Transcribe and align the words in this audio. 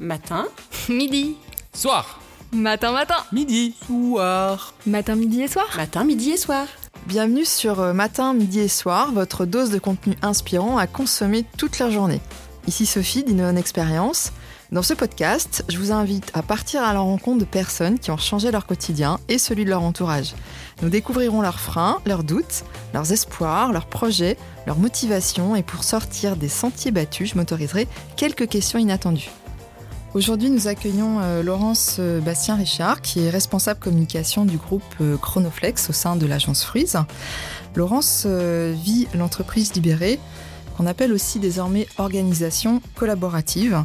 Matin. 0.00 0.46
Midi. 0.88 1.36
Soir. 1.74 2.20
Matin, 2.52 2.92
matin. 2.92 3.16
Midi. 3.32 3.74
Soir. 3.86 4.74
Matin, 4.86 5.16
midi 5.16 5.42
et 5.42 5.48
soir. 5.48 5.66
Matin, 5.76 6.04
midi 6.04 6.30
et 6.30 6.36
soir. 6.36 6.66
Bienvenue 7.06 7.44
sur 7.44 7.80
euh, 7.80 7.92
Matin, 7.92 8.32
Midi 8.32 8.60
et 8.60 8.68
Soir, 8.68 9.12
votre 9.12 9.44
dose 9.44 9.70
de 9.70 9.78
contenu 9.78 10.14
inspirant 10.22 10.78
à 10.78 10.86
consommer 10.86 11.44
toute 11.56 11.78
la 11.78 11.90
journée. 11.90 12.20
Ici 12.66 12.86
Sophie 12.86 13.24
d'Innovation 13.24 13.58
Experience. 13.58 14.32
Dans 14.70 14.82
ce 14.82 14.94
podcast, 14.94 15.64
je 15.68 15.78
vous 15.78 15.90
invite 15.90 16.30
à 16.34 16.42
partir 16.42 16.82
à 16.84 16.92
la 16.92 17.00
rencontre 17.00 17.38
de 17.38 17.44
personnes 17.44 17.98
qui 17.98 18.10
ont 18.10 18.18
changé 18.18 18.50
leur 18.50 18.66
quotidien 18.66 19.18
et 19.28 19.38
celui 19.38 19.64
de 19.64 19.70
leur 19.70 19.82
entourage. 19.82 20.34
Nous 20.82 20.90
découvrirons 20.90 21.40
leurs 21.40 21.60
freins, 21.60 21.98
leurs 22.04 22.24
doutes, 22.24 22.64
leurs 22.94 23.10
espoirs, 23.10 23.72
leurs 23.72 23.86
projets, 23.86 24.36
leurs 24.66 24.78
motivations 24.78 25.56
et 25.56 25.62
pour 25.62 25.82
sortir 25.82 26.36
des 26.36 26.48
sentiers 26.48 26.90
battus, 26.90 27.30
je 27.30 27.36
m'autoriserai 27.36 27.88
quelques 28.16 28.48
questions 28.48 28.78
inattendues. 28.78 29.30
Aujourd'hui, 30.14 30.48
nous 30.48 30.68
accueillons 30.68 31.20
euh, 31.20 31.42
Laurence 31.42 31.96
euh, 31.98 32.20
Bastien-Richard, 32.20 33.02
qui 33.02 33.20
est 33.20 33.30
responsable 33.30 33.78
communication 33.78 34.46
du 34.46 34.56
groupe 34.56 34.82
euh, 35.02 35.18
Chronoflex 35.18 35.90
au 35.90 35.92
sein 35.92 36.16
de 36.16 36.24
l'agence 36.24 36.64
Fruise. 36.64 36.96
Laurence 37.74 38.24
euh, 38.26 38.74
vit 38.74 39.06
l'entreprise 39.14 39.74
libérée, 39.74 40.18
qu'on 40.76 40.86
appelle 40.86 41.12
aussi 41.12 41.38
désormais 41.40 41.86
organisation 41.98 42.80
collaborative. 42.94 43.84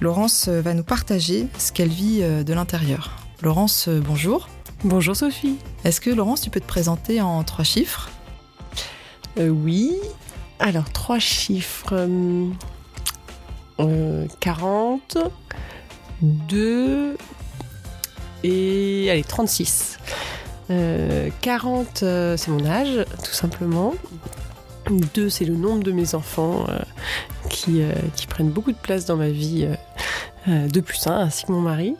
Laurence 0.00 0.48
va 0.48 0.74
nous 0.74 0.84
partager 0.84 1.48
ce 1.58 1.72
qu'elle 1.72 1.88
vit 1.88 2.20
de 2.20 2.52
l'intérieur. 2.54 3.16
Laurence, 3.42 3.88
bonjour. 3.88 4.48
Bonjour 4.82 5.14
Sophie. 5.14 5.56
Est-ce 5.84 6.00
que 6.00 6.08
Laurence, 6.08 6.40
tu 6.40 6.48
peux 6.48 6.60
te 6.60 6.66
présenter 6.66 7.20
en 7.20 7.44
trois 7.44 7.64
chiffres? 7.64 8.08
Euh, 9.38 9.48
oui. 9.50 9.92
Alors, 10.58 10.90
trois 10.90 11.18
chiffres. 11.18 12.08
Hum, 13.80 13.88
euh, 13.90 14.26
40, 14.40 15.18
2 16.22 17.16
et 18.42 19.08
allez, 19.10 19.24
36. 19.24 19.98
Euh, 20.70 21.28
40, 21.40 22.02
euh, 22.02 22.36
c'est 22.36 22.50
mon 22.50 22.64
âge, 22.64 23.04
tout 23.24 23.32
simplement. 23.32 23.94
2, 25.14 25.28
c'est 25.28 25.44
le 25.44 25.56
nombre 25.56 25.82
de 25.82 25.92
mes 25.92 26.14
enfants 26.14 26.64
euh, 26.68 26.78
qui, 27.48 27.82
euh, 27.82 27.92
prennent 28.28 28.50
beaucoup 28.50 28.72
de 28.72 28.78
place 28.78 29.04
dans 29.04 29.16
ma 29.16 29.28
vie. 29.28 29.64
euh, 29.64 29.74
euh, 30.48 30.68
2 30.68 30.82
plus 30.82 31.06
1, 31.06 31.12
ainsi 31.12 31.44
que 31.44 31.52
mon 31.52 31.60
mari. 31.60 31.96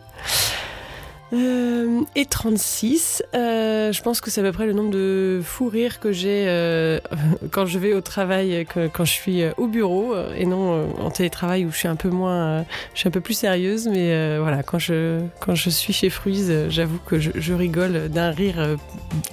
Euh, 1.32 2.00
et 2.16 2.26
36, 2.26 3.22
euh, 3.34 3.92
je 3.92 4.02
pense 4.02 4.20
que 4.20 4.30
c'est 4.30 4.40
à 4.40 4.44
peu 4.44 4.52
près 4.52 4.66
le 4.66 4.72
nombre 4.72 4.90
de 4.90 5.40
fous 5.44 5.68
rires 5.68 6.00
que 6.00 6.10
j'ai 6.10 6.46
euh, 6.48 6.98
quand 7.52 7.66
je 7.66 7.78
vais 7.78 7.92
au 7.92 8.00
travail, 8.00 8.66
quand 8.92 9.04
je 9.04 9.12
suis 9.12 9.42
euh, 9.42 9.52
au 9.56 9.68
bureau, 9.68 10.14
et 10.36 10.46
non 10.46 10.88
en 10.98 11.10
télétravail 11.10 11.64
où 11.64 11.70
je 11.70 11.76
suis 11.76 11.88
un 11.88 11.96
peu 11.96 12.10
moins, 12.10 12.64
je 12.94 13.00
suis 13.00 13.08
un 13.08 13.12
peu 13.12 13.20
plus 13.20 13.34
sérieuse, 13.34 13.88
mais 13.88 14.38
voilà, 14.38 14.62
quand 14.62 14.78
je, 14.78 15.20
quand 15.40 15.54
je 15.54 15.70
suis 15.70 15.92
chez 15.92 16.10
Fruise, 16.10 16.52
j'avoue 16.68 16.98
que 17.06 17.18
je, 17.18 17.52
rigole 17.52 18.08
d'un 18.08 18.30
rire 18.30 18.76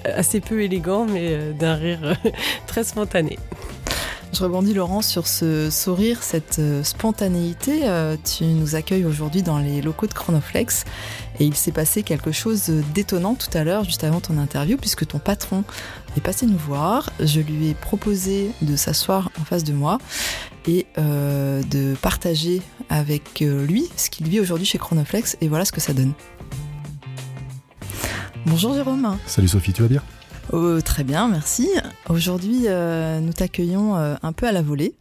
assez 0.04 0.40
peu 0.40 0.62
élégant, 0.62 1.06
mais 1.06 1.54
d'un 1.54 1.76
rire 1.76 2.16
très 2.68 2.84
spontané. 2.84 3.38
Je 4.34 4.44
rebondis 4.44 4.74
Laurence 4.74 5.08
sur 5.08 5.26
ce 5.26 5.70
sourire, 5.70 6.22
cette 6.22 6.60
spontanéité. 6.84 7.82
Tu 8.24 8.44
nous 8.44 8.76
accueilles 8.76 9.06
aujourd'hui 9.06 9.42
dans 9.42 9.58
les 9.58 9.82
locaux 9.82 10.08
de 10.08 10.14
Chronoflex 10.14 10.84
et 11.40 11.46
il 11.46 11.56
s'est 11.56 11.72
passé 11.72 12.04
quelque 12.04 12.32
chose 12.32 12.70
d'étonnant 12.94 13.36
tout 13.36 13.56
à 13.56 13.64
l'heure, 13.64 13.84
juste 13.84 14.04
avant 14.04 14.20
ton 14.20 14.38
interview, 14.38 14.78
puisque 14.78 15.06
ton 15.06 15.20
patron 15.20 15.64
est 16.16 16.22
passé 16.22 16.46
nous 16.46 16.58
voir. 16.58 17.12
Je 17.20 17.40
lui 17.40 17.70
ai 17.70 17.74
proposé 17.74 18.52
de 18.62 18.76
s'asseoir 18.76 19.30
en 19.40 19.44
face 19.44 19.64
de 19.64 19.74
moi 19.74 20.00
et 20.68 20.86
euh, 20.98 21.62
de 21.64 21.96
partager 22.02 22.62
avec 22.90 23.42
euh, 23.42 23.66
lui 23.66 23.88
ce 23.96 24.10
qu'il 24.10 24.28
vit 24.28 24.40
aujourd'hui 24.40 24.66
chez 24.66 24.78
Chronoflex 24.78 25.38
et 25.42 25.48
voilà 25.48 25.66
ce 25.66 25.72
que 25.72 25.82
ça 25.82 25.94
donne. 25.94 26.14
Bonjour 28.46 28.74
Jérôme. 28.74 29.18
Salut 29.26 29.48
Sophie, 29.48 29.74
tu 29.74 29.82
vas 29.82 29.88
bien? 29.88 30.04
Oh, 30.54 30.80
très 30.82 31.04
bien, 31.04 31.28
merci. 31.28 31.70
Aujourd'hui, 32.08 32.64
euh, 32.68 33.20
nous 33.20 33.34
t'accueillons 33.34 33.98
euh, 33.98 34.16
un 34.24 34.32
peu 34.32 34.48
à 34.48 34.54
la 34.54 34.62
volée. 34.62 34.96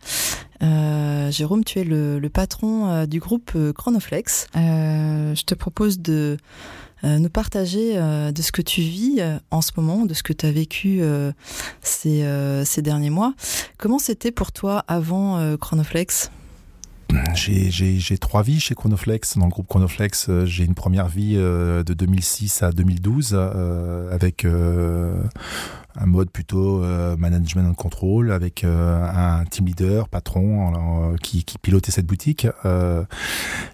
Euh, 0.62 1.30
Jérôme, 1.30 1.64
tu 1.64 1.78
es 1.80 1.84
le, 1.84 2.28
patron 2.28 2.88
euh, 2.88 3.06
du 3.06 3.20
groupe 3.20 3.52
euh, 3.56 3.72
Chronoflex. 3.72 4.48
Je 4.54 5.42
te 5.42 5.54
propose 5.54 5.98
de 6.00 6.36
nous 7.02 7.28
partager 7.28 7.94
de 7.94 8.42
ce 8.42 8.50
que 8.50 8.62
tu 8.62 8.80
vis 8.80 9.22
en 9.50 9.60
ce 9.60 9.70
moment, 9.76 10.06
de 10.06 10.14
ce 10.14 10.22
que 10.24 10.32
tu 10.32 10.46
as 10.46 10.50
vécu 10.50 11.02
ces, 11.82 12.82
derniers 12.82 13.10
mois. 13.10 13.34
Comment 13.76 13.98
c'était 13.98 14.32
pour 14.32 14.50
toi 14.50 14.82
avant 14.88 15.56
Chronoflex? 15.58 16.30
J'ai- 17.34 18.18
trois 18.18 18.42
vies 18.42 18.60
chez 18.60 18.74
Chronoflex. 18.74 19.36
Dans 19.38 19.44
le 19.46 19.50
groupe 19.50 19.66
Chronoflex, 19.68 20.26
euh, 20.28 20.46
j'ai 20.46 20.64
une 20.64 20.74
première 20.74 21.08
vie 21.08 21.34
euh, 21.36 21.82
de 21.84 21.94
2006 21.94 22.62
à 22.62 22.72
2012 22.72 23.30
euh, 23.34 24.12
avec 24.12 24.44
un 24.44 26.06
mode 26.06 26.30
plutôt 26.30 26.80
management 27.16 27.68
and 27.70 27.74
control, 27.74 28.32
avec 28.32 28.64
un 28.64 29.44
team 29.50 29.66
leader, 29.66 30.08
patron, 30.08 31.16
qui, 31.22 31.44
qui 31.44 31.58
pilotait 31.58 31.90
cette 31.90 32.06
boutique. 32.06 32.46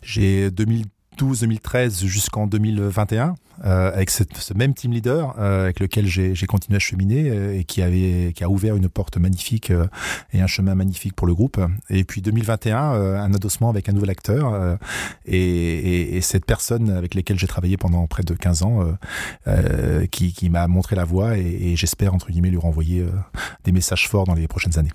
J'ai 0.02 0.50
2012-2013 0.50 2.04
jusqu'en 2.04 2.46
2021 2.46 3.34
euh, 3.64 3.92
avec 3.92 4.10
cette- 4.10 4.36
ce 4.36 4.54
même 4.54 4.74
team 4.74 4.92
leader 4.92 5.34
euh, 5.38 5.64
avec 5.64 5.80
lequel 5.80 6.06
j'ai 6.06 6.34
continué 6.46 6.76
à 6.76 6.80
cheminer 6.80 7.30
euh, 7.30 7.58
et 7.58 7.64
qui 7.64 7.82
avait 7.82 8.32
qui 8.34 8.44
a 8.44 8.48
ouvert 8.48 8.76
une 8.76 8.88
porte 8.88 9.16
magnifique 9.18 9.70
euh, 9.70 9.86
et 10.32 10.40
un 10.40 10.46
chemin 10.46 10.74
magnifique 10.74 11.14
pour 11.14 11.26
le 11.26 11.34
groupe. 11.34 11.60
Et 11.90 12.04
puis 12.04 12.22
2021, 12.22 12.94
euh, 12.94 13.16
un 13.18 13.32
adossement 13.34 13.70
avec 13.70 13.88
un 13.88 13.92
nouvel 13.92 14.10
acteur 14.10 14.52
euh, 14.54 14.76
et, 15.26 15.36
et- 15.38 16.16
et 16.16 16.20
cette 16.20 16.44
personne 16.46 16.90
avec 16.90 17.14
laquelle 17.14 17.38
j'ai 17.38 17.46
travaillé 17.46 17.76
pendant 17.76 18.06
près 18.06 18.22
de 18.22 18.34
15 18.34 18.62
ans 18.62 18.80
qui, 20.10 20.32
qui 20.32 20.48
m'a 20.50 20.66
montré 20.68 20.96
la 20.96 21.04
voie 21.04 21.38
et, 21.38 21.42
et 21.72 21.76
j'espère 21.76 22.14
entre 22.14 22.30
guillemets 22.30 22.50
lui 22.50 22.58
renvoyer 22.58 23.04
des 23.64 23.72
messages 23.72 24.08
forts 24.08 24.24
dans 24.26 24.34
les 24.34 24.48
prochaines 24.48 24.78
années. 24.78 24.90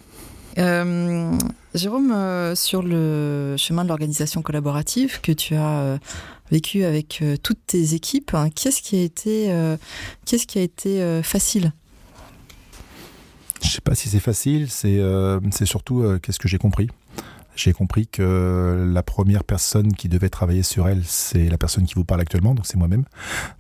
Euh, 0.58 1.38
Jérôme, 1.76 2.12
euh, 2.12 2.56
sur 2.56 2.82
le 2.82 3.56
chemin 3.58 3.84
de 3.84 3.90
l'organisation 3.90 4.42
collaborative 4.42 5.22
que 5.22 5.32
tu 5.32 5.56
as 5.56 5.80
euh, 5.80 5.98
vécu 6.52 6.84
avec 6.84 7.24
toutes 7.44 7.60
tes 7.68 7.94
équipes, 7.94 8.34
hein, 8.34 8.50
qu'est-ce 8.50 8.82
qui 8.82 8.98
a 8.98 9.04
été, 9.04 9.76
qu'est-ce 10.26 10.48
qui 10.48 10.60
a 10.60 10.62
été 10.62 11.22
facile? 11.22 11.74
Je 13.62 13.70
sais 13.70 13.82
pas 13.82 13.96
si 13.96 14.08
c'est 14.08 14.20
facile, 14.20 14.70
c'est 14.70 15.66
surtout 15.66 16.06
qu'est-ce 16.22 16.40
que 16.40 16.48
j'ai 16.48 16.58
compris. 16.58 16.90
J'ai 17.58 17.74
compris 17.74 18.06
que 18.06 18.88
la 18.94 19.02
première 19.02 19.44
personne 19.44 19.92
qui 19.94 20.10
devait 20.10 20.30
travailler 20.30 20.62
sur 20.62 20.88
elle, 20.88 21.04
c'est 21.04 21.50
la 21.50 21.58
personne 21.58 21.86
qui 21.86 21.96
vous 21.96 22.06
parle 22.06 22.22
actuellement, 22.22 22.54
donc 22.54 22.68
c'est 22.68 22.78
moi-même. 22.78 23.04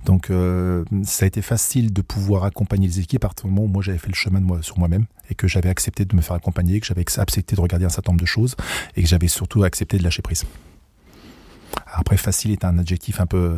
Donc 0.06 0.30
euh, 0.30 0.86
ça 1.04 1.26
a 1.26 1.28
été 1.28 1.42
facile 1.42 1.92
de 1.92 2.04
pouvoir 2.04 2.44
accompagner 2.44 2.88
les 2.88 3.00
équipes 3.00 3.26
à 3.26 3.30
partir 3.30 3.48
du 3.48 3.52
moment 3.52 3.66
où 3.66 3.72
moi 3.72 3.82
j'avais 3.82 3.98
fait 3.98 4.10
le 4.10 4.14
chemin 4.14 4.40
sur 4.62 4.78
moi-même 4.78 5.08
et 5.32 5.36
que 5.36 5.48
j'avais 5.48 5.70
accepté 5.70 6.06
de 6.06 6.16
me 6.16 6.22
faire 6.22 6.36
accompagner, 6.36 6.80
que 6.80 6.86
j'avais 6.86 7.02
accepté 7.18 7.56
de 7.56 7.62
regarder 7.62 7.86
un 7.86 7.90
certain 7.90 8.12
nombre 8.12 8.22
de 8.22 8.28
choses 8.28 8.56
et 8.96 9.02
que 9.02 9.08
j'avais 9.08 9.28
surtout 9.28 9.64
accepté 9.64 9.98
de 9.98 10.04
lâcher 10.04 10.22
prise. 10.22 10.46
Après, 12.00 12.16
facile 12.16 12.52
est 12.52 12.64
un 12.64 12.78
adjectif 12.78 13.20
un 13.20 13.26
peu, 13.26 13.58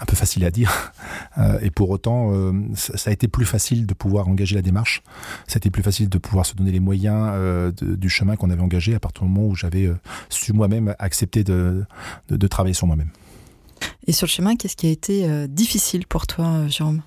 un 0.00 0.04
peu 0.04 0.16
facile 0.16 0.44
à 0.44 0.50
dire. 0.50 0.92
Euh, 1.38 1.58
et 1.60 1.70
pour 1.70 1.90
autant, 1.90 2.32
euh, 2.32 2.52
ça, 2.74 2.96
ça 2.96 3.10
a 3.10 3.12
été 3.12 3.28
plus 3.28 3.44
facile 3.44 3.84
de 3.86 3.92
pouvoir 3.92 4.26
engager 4.26 4.54
la 4.54 4.62
démarche. 4.62 5.02
C'était 5.46 5.68
plus 5.68 5.82
facile 5.82 6.08
de 6.08 6.16
pouvoir 6.16 6.46
se 6.46 6.54
donner 6.54 6.72
les 6.72 6.80
moyens 6.80 7.28
euh, 7.34 7.72
de- 7.72 7.94
du 7.94 8.08
chemin 8.08 8.36
qu'on 8.36 8.48
avait 8.48 8.62
engagé 8.62 8.94
à 8.94 9.00
partir 9.00 9.22
du 9.24 9.28
moment 9.28 9.46
où 9.48 9.54
j'avais 9.54 9.90
su 10.30 10.54
moi-même 10.54 10.94
accepter 10.98 11.44
de, 11.44 11.84
de, 12.30 12.36
de 12.38 12.46
travailler 12.46 12.72
sur 12.74 12.86
moi-même. 12.86 13.10
Et 14.06 14.12
sur 14.12 14.26
le 14.26 14.30
chemin, 14.30 14.56
qu'est-ce 14.56 14.76
qui 14.76 14.86
a 14.86 14.90
été 14.90 15.46
difficile 15.48 16.06
pour 16.06 16.26
toi, 16.26 16.66
Jérôme? 16.68 17.02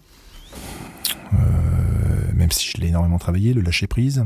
Même 2.34 2.52
si 2.52 2.70
je 2.72 2.78
l'ai 2.82 2.88
énormément 2.88 3.18
travaillé, 3.20 3.54
le 3.54 3.62
lâcher 3.62 3.88
prise, 3.88 4.24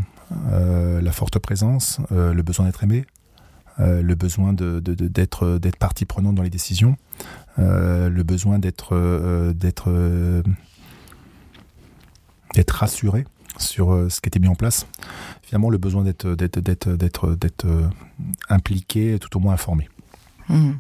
la 0.52 1.12
forte 1.12 1.40
présence, 1.40 2.00
le 2.12 2.42
besoin 2.42 2.66
d'être 2.66 2.84
aimé, 2.84 3.06
le 3.80 4.16
besoin 4.16 4.54
de, 4.54 4.80
de- 4.80 4.94
de- 4.94 5.08
d'être, 5.08 5.58
d'être 5.58 5.78
partie 5.78 6.06
prenante 6.06 6.36
dans 6.36 6.44
les 6.44 6.50
décisions, 6.50 6.96
euh, 7.60 8.10
le 8.10 8.24
besoin 8.24 8.60
d'être, 8.60 8.96
euh, 8.96 9.54
euh, 9.88 10.44
rassuré 12.72 13.26
sur 13.58 13.94
euh, 13.94 14.10
ce 14.10 14.22
qui 14.22 14.30
était 14.30 14.40
mis 14.40 14.48
en 14.48 14.56
place. 14.56 14.86
Finalement, 15.42 15.70
le 15.70 15.78
besoin 15.78 16.04
d'être, 16.04 16.34
d'être, 16.36 16.60
euh, 17.66 17.88
impliqué, 18.50 19.18
tout 19.20 19.36
au 19.38 19.40
moins 19.40 19.54
informé. 19.54 19.90
Mhm. 20.50 20.80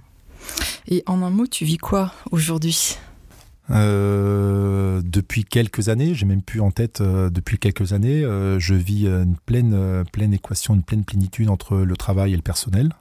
Et 0.88 1.03
en 1.06 1.21
un 1.21 1.29
mot, 1.29 1.47
tu 1.47 1.65
vis 1.65 1.77
quoi 1.77 2.13
aujourd'hui? 2.31 2.97
Euh, 3.69 5.01
depuis 5.04 5.45
quelques 5.45 5.89
années, 5.89 6.13
j'ai 6.13 6.25
même 6.25 6.42
plus 6.42 6.60
en 6.60 6.71
tête 6.71 7.01
euh, 7.01 7.30
depuis 7.30 7.57
quelques 7.57 7.94
années, 7.94 8.24
euh, 8.24 8.60
je 8.60 8.74
vis 8.74 9.07
une 9.07 9.38
pleine, 9.45 10.04
pleine 10.12 10.33
équation, 10.33 10.75
une 10.75 10.83
pleine 10.83 11.06
plénitude 11.06 11.50
entre 11.50 11.77
le 11.77 11.98
travail 11.98 12.33
et 12.33 12.36
le 12.36 12.42
personnel. 12.42 12.94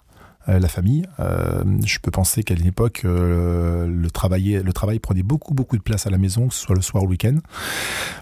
Euh, 0.48 0.58
la 0.58 0.68
famille. 0.68 1.06
Euh, 1.20 1.62
je 1.84 1.98
peux 2.00 2.10
penser 2.10 2.42
qu'à 2.42 2.54
une 2.54 2.66
époque, 2.66 3.02
euh, 3.04 3.86
le, 3.86 4.10
travail, 4.10 4.98
prenait 4.98 5.22
beaucoup, 5.22 5.54
beaucoup 5.54 5.76
de 5.76 5.82
place 5.82 6.06
à 6.06 6.10
la 6.10 6.18
maison, 6.18 6.48
que 6.48 6.54
ce 6.54 6.60
soit 6.60 6.74
le 6.74 6.82
soir 6.82 7.04
ou 7.04 7.06
le 7.06 7.12
week-end. 7.12 7.36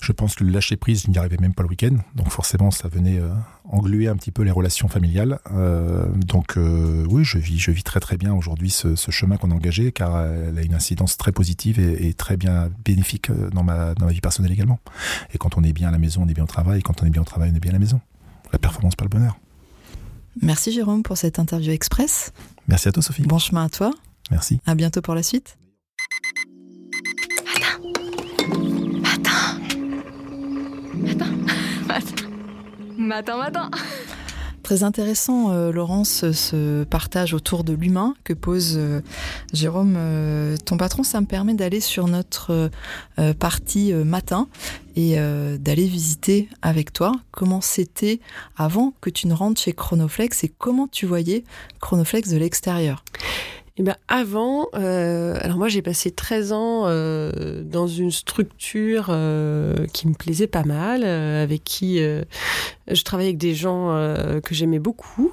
Je 0.02 0.12
pense 0.12 0.34
que 0.34 0.44
le 0.44 0.50
lâcher 0.50 0.76
prise, 0.76 1.04
je 1.04 1.10
n'y 1.10 1.16
arrivais 1.16 1.38
même 1.40 1.54
pas 1.54 1.62
le 1.62 1.70
week-end. 1.70 1.96
Donc 2.14 2.28
forcément, 2.30 2.70
ça 2.70 2.88
venait 2.88 3.20
engluer 3.64 4.08
un 4.08 4.16
petit 4.16 4.32
peu 4.32 4.42
les 4.42 4.50
relations 4.50 4.88
familiales. 4.88 5.38
donc 6.26 6.56
oui, 6.56 7.24
je 7.24 7.38
vis, 7.38 7.58
je 7.58 7.70
vis 7.70 7.82
très 7.82 8.00
très 8.00 8.16
bien 8.16 8.34
aujourd'hui 8.34 8.70
ce, 8.70 8.94
chemin 9.10 9.36
qu'on 9.36 9.50
a 9.50 9.54
engagé, 9.54 9.92
car 9.92 10.26
elle 10.26 10.58
a 10.58 10.62
une 10.62 10.74
incidence 10.74 11.16
très 11.16 11.32
positive 11.32 11.78
et, 11.78 12.12
très 12.14 12.36
bien 12.36 12.70
bénéfique 12.84 13.30
dans 13.52 13.62
ma, 13.62 13.94
dans 13.94 14.06
ma 14.06 14.12
vie 14.12 14.20
personnelle 14.20 14.52
également. 14.52 14.78
Et 15.32 15.38
quand 15.38 15.56
on 15.56 15.62
est 15.62 15.72
bien 15.72 15.88
à 15.88 15.92
la 15.92 15.98
maison, 15.98 16.22
on 16.24 16.28
est 16.28 16.34
bien 16.34 16.44
au 16.44 16.48
travail. 16.48 16.82
Quand 16.82 17.02
on 17.02 17.06
est 17.06 17.10
bien 17.10 17.22
au 17.22 17.26
travail, 17.26 17.50
on 17.52 17.56
est 17.56 17.60
bien 17.60 17.70
à 17.70 17.74
la 17.74 17.78
maison. 17.78 18.00
La 18.52 18.58
performance, 18.58 18.96
pas 18.96 19.04
le 19.04 19.10
bonheur. 19.10 19.38
Merci 20.40 20.72
Jérôme 20.72 21.02
pour 21.02 21.16
cette 21.16 21.38
interview 21.38 21.72
express. 21.72 22.32
Merci 22.68 22.88
à 22.88 22.92
toi 22.92 23.02
Sophie. 23.02 23.22
Bon 23.22 23.38
chemin 23.38 23.64
à 23.64 23.68
toi. 23.68 23.90
Merci. 24.30 24.60
À 24.66 24.74
bientôt 24.74 25.02
pour 25.02 25.14
la 25.14 25.22
suite. 25.22 25.56
Matin. 29.02 29.58
Matin. 30.94 31.26
Matin. 31.86 32.26
Matin, 32.96 33.36
matin. 33.36 33.70
Très 34.70 34.84
intéressant, 34.84 35.50
euh, 35.50 35.72
Laurence, 35.72 36.30
ce 36.30 36.84
partage 36.84 37.34
autour 37.34 37.64
de 37.64 37.72
l'humain 37.72 38.14
que 38.22 38.32
pose 38.32 38.74
euh, 38.76 39.00
Jérôme, 39.52 39.96
euh, 39.96 40.56
ton 40.64 40.76
patron. 40.76 41.02
Ça 41.02 41.20
me 41.20 41.26
permet 41.26 41.54
d'aller 41.54 41.80
sur 41.80 42.06
notre 42.06 42.70
partie 43.40 43.92
matin 43.92 44.46
et 44.94 45.16
d'aller 45.58 45.86
visiter 45.86 46.48
avec 46.62 46.92
toi 46.92 47.12
comment 47.32 47.60
c'était 47.60 48.20
avant 48.56 48.94
que 49.00 49.10
tu 49.10 49.26
ne 49.26 49.34
rentres 49.34 49.60
chez 49.60 49.72
Chronoflex 49.72 50.44
et 50.44 50.52
comment 50.56 50.86
tu 50.86 51.04
voyais 51.04 51.42
Chronoflex 51.80 52.30
de 52.30 52.36
l'extérieur. 52.36 53.04
Eh 53.76 53.82
ben 53.82 53.96
avant, 54.08 54.68
euh, 54.74 55.38
alors 55.40 55.56
moi 55.56 55.68
j'ai 55.68 55.80
passé 55.80 56.10
13 56.10 56.52
ans 56.52 56.82
euh, 56.86 57.62
dans 57.62 57.86
une 57.86 58.10
structure 58.10 59.06
euh, 59.10 59.86
qui 59.92 60.08
me 60.08 60.14
plaisait 60.14 60.48
pas 60.48 60.64
mal, 60.64 61.04
avec 61.04 61.62
qui 61.64 61.98
je 61.98 63.02
travaillais 63.04 63.30
avec 63.30 63.38
des 63.38 63.54
gens 63.54 63.88
que 64.42 64.54
j'aimais 64.54 64.80
beaucoup, 64.80 65.32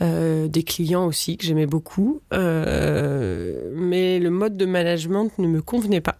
des 0.00 0.62
clients 0.64 1.06
aussi 1.06 1.36
que 1.36 1.44
j'aimais 1.44 1.66
beaucoup, 1.66 2.20
mais 2.30 4.18
le 4.18 4.30
mode 4.30 4.56
de 4.56 4.66
management 4.66 5.30
ne 5.38 5.48
me 5.48 5.60
convenait 5.60 6.00
pas. 6.00 6.18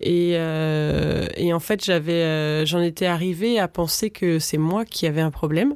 Et, 0.00 0.32
et 0.32 1.52
en 1.52 1.60
fait, 1.60 1.82
j'avais, 1.84 2.66
j'en 2.66 2.80
étais 2.80 3.06
arrivée 3.06 3.58
à 3.58 3.68
penser 3.68 4.10
que 4.10 4.38
c'est 4.38 4.58
moi 4.58 4.84
qui 4.84 5.06
avais 5.06 5.22
un 5.22 5.30
problème. 5.30 5.74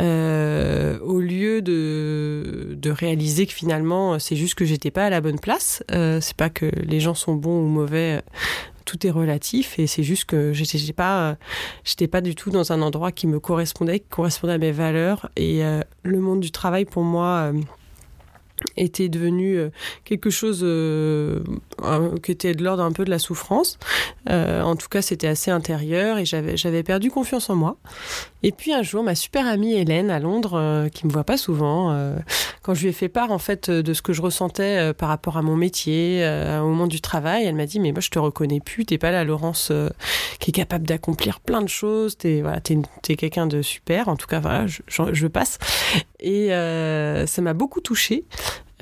Euh, 0.00 0.98
au 1.00 1.18
lieu 1.18 1.60
de, 1.60 2.76
de 2.76 2.90
réaliser 2.90 3.46
que 3.46 3.52
finalement 3.52 4.18
c'est 4.18 4.36
juste 4.36 4.54
que 4.54 4.64
j'étais 4.64 4.90
pas 4.90 5.06
à 5.06 5.10
la 5.10 5.20
bonne 5.20 5.40
place. 5.40 5.82
Euh, 5.90 6.20
c'est 6.20 6.36
pas 6.36 6.50
que 6.50 6.66
les 6.66 7.00
gens 7.00 7.14
sont 7.14 7.34
bons 7.34 7.62
ou 7.62 7.66
mauvais, 7.66 8.22
tout 8.84 9.06
est 9.06 9.10
relatif 9.10 9.78
et 9.78 9.86
c'est 9.86 10.02
juste 10.02 10.24
que 10.24 10.52
j'étais 10.52 10.92
pas, 10.92 11.36
j'étais 11.84 12.08
pas 12.08 12.20
du 12.20 12.34
tout 12.34 12.50
dans 12.50 12.72
un 12.72 12.80
endroit 12.80 13.12
qui 13.12 13.26
me 13.26 13.40
correspondait, 13.40 14.00
qui 14.00 14.08
correspondait 14.08 14.54
à 14.54 14.58
mes 14.58 14.72
valeurs 14.72 15.30
et 15.36 15.64
euh, 15.64 15.82
le 16.04 16.20
monde 16.20 16.40
du 16.40 16.50
travail 16.50 16.84
pour 16.84 17.02
moi 17.02 17.52
était 18.76 19.08
devenu 19.08 19.56
euh, 19.56 19.70
quelque 20.04 20.30
chose 20.30 20.60
euh, 20.62 21.40
qui 22.22 22.32
était 22.32 22.54
de 22.54 22.62
l'ordre 22.64 22.82
un 22.82 22.92
peu 22.92 23.04
de 23.04 23.10
la 23.10 23.18
souffrance. 23.18 23.78
Euh, 24.28 24.62
en 24.62 24.76
tout 24.76 24.88
cas, 24.88 25.02
c'était 25.02 25.26
assez 25.26 25.50
intérieur 25.50 26.18
et 26.18 26.24
j'avais, 26.24 26.82
perdu 26.82 27.10
confiance 27.10 27.50
en 27.50 27.56
moi. 27.56 27.76
Et 28.42 28.52
puis 28.52 28.72
un 28.72 28.82
jour, 28.82 29.02
ma 29.02 29.14
super 29.14 29.46
amie 29.46 29.74
Hélène 29.74 30.10
à 30.10 30.20
Londres, 30.20 30.88
qui 30.94 31.06
me 31.06 31.12
voit 31.12 31.24
pas 31.24 31.36
souvent, 31.36 31.92
quand 32.62 32.72
je 32.72 32.82
lui 32.82 32.88
ai 32.90 32.92
fait 32.92 33.08
part 33.08 33.32
en 33.32 33.38
fait 33.38 33.68
de 33.68 33.92
ce 33.92 34.00
que 34.00 34.12
je 34.12 34.22
ressentais 34.22 34.94
par 34.94 35.08
rapport 35.08 35.36
à 35.36 35.42
mon 35.42 35.56
métier, 35.56 36.24
au 36.62 36.66
moment 36.68 36.86
du 36.86 37.00
travail, 37.00 37.46
elle 37.46 37.56
m'a 37.56 37.66
dit 37.66 37.80
mais 37.80 37.90
moi 37.90 38.00
je 38.00 38.10
te 38.10 38.18
reconnais 38.18 38.60
plus, 38.60 38.86
t'es 38.86 38.96
pas 38.96 39.10
la 39.10 39.24
Laurence 39.24 39.72
qui 40.38 40.50
est 40.50 40.54
capable 40.54 40.86
d'accomplir 40.86 41.40
plein 41.40 41.62
de 41.62 41.68
choses, 41.68 42.16
t'es 42.16 42.40
voilà, 42.40 42.60
t'es 42.60 43.16
quelqu'un 43.16 43.48
de 43.48 43.60
super. 43.60 44.08
En 44.08 44.14
tout 44.14 44.28
cas, 44.28 44.38
voilà, 44.38 44.66
je 44.66 45.26
passe. 45.26 45.58
Et 46.20 46.48
ça 47.26 47.42
m'a 47.42 47.54
beaucoup 47.54 47.80
touchée. 47.80 48.24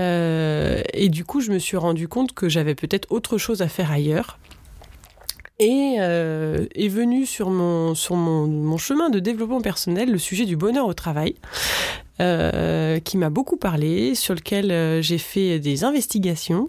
Euh, 0.01 0.83
et 0.93 1.09
du 1.09 1.25
coup, 1.25 1.41
je 1.41 1.51
me 1.51 1.59
suis 1.59 1.77
rendu 1.77 2.09
compte 2.09 2.33
que 2.33 2.49
j'avais 2.49 2.75
peut-être 2.75 3.11
autre 3.11 3.39
chose 3.39 3.63
à 3.63 3.69
faire 3.69 3.91
ailleurs. 3.91 4.39
Et 5.59 5.97
euh, 6.01 6.67
est 6.75 6.89
venu 6.89 7.25
sur 7.25 7.49
mon 7.49 7.95
chemin 7.95 9.09
de 9.09 9.19
développement 9.19 9.63
personnel 9.63 10.11
le 10.11 10.19
sujet 10.19 10.45
du 10.45 10.57
bonheur 10.57 10.87
au 10.87 10.95
travail. 10.95 11.35
Euh, 12.19 12.99
qui 12.99 13.19
m'a 13.19 13.29
beaucoup 13.29 13.59
parlé, 13.59 14.15
sur 14.15 14.35
lequel 14.35 14.71
euh, 14.71 15.03
j'ai 15.03 15.19
fait 15.19 15.59
des 15.59 15.85
investigations. 15.85 16.69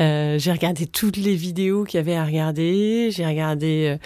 Euh, 0.00 0.38
j'ai 0.38 0.50
regardé 0.50 0.86
toutes 0.86 1.18
les 1.18 1.34
vidéos 1.34 1.84
qu'il 1.84 1.98
y 1.98 2.00
avait 2.00 2.16
à 2.16 2.24
regarder. 2.24 3.10
J'ai 3.10 3.26
regardé, 3.26 3.98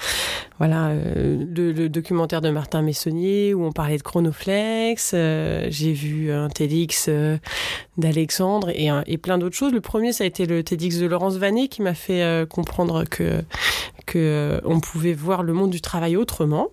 voilà, 0.59 0.93
le, 0.93 1.89
documentaire 1.89 2.41
de 2.41 2.51
Martin 2.51 2.83
Messonnier 2.83 3.55
où 3.55 3.65
on 3.65 3.71
parlait 3.71 3.97
de 3.97 4.03
Chronoflex. 4.03 5.13
j'ai 5.13 5.93
vu 5.93 6.33
un 6.33 6.49
TEDx 6.49 7.09
d'Alexandre 7.97 8.71
et, 8.71 8.89
et 9.07 9.19
plein 9.19 9.39
d'autres 9.39 9.57
choses. 9.57 9.73
Le 9.73 9.81
premier, 9.81 10.13
ça 10.13 10.25
a 10.25 10.27
été 10.27 10.47
le 10.47 10.65
TEDx 10.65 10.99
de 10.99 11.07
Laurence 11.07 11.37
Vanet 11.37 11.69
qui 11.69 11.83
m'a 11.83 11.95
fait 11.95 12.45
comprendre 12.49 13.05
que 13.05 13.43
que 14.05 14.61
on 14.65 14.81
pouvait 14.81 15.13
voir 15.13 15.45
le 15.45 15.53
monde 15.53 15.71
du 15.71 15.81
travail 15.81 16.17
autrement. 16.17 16.71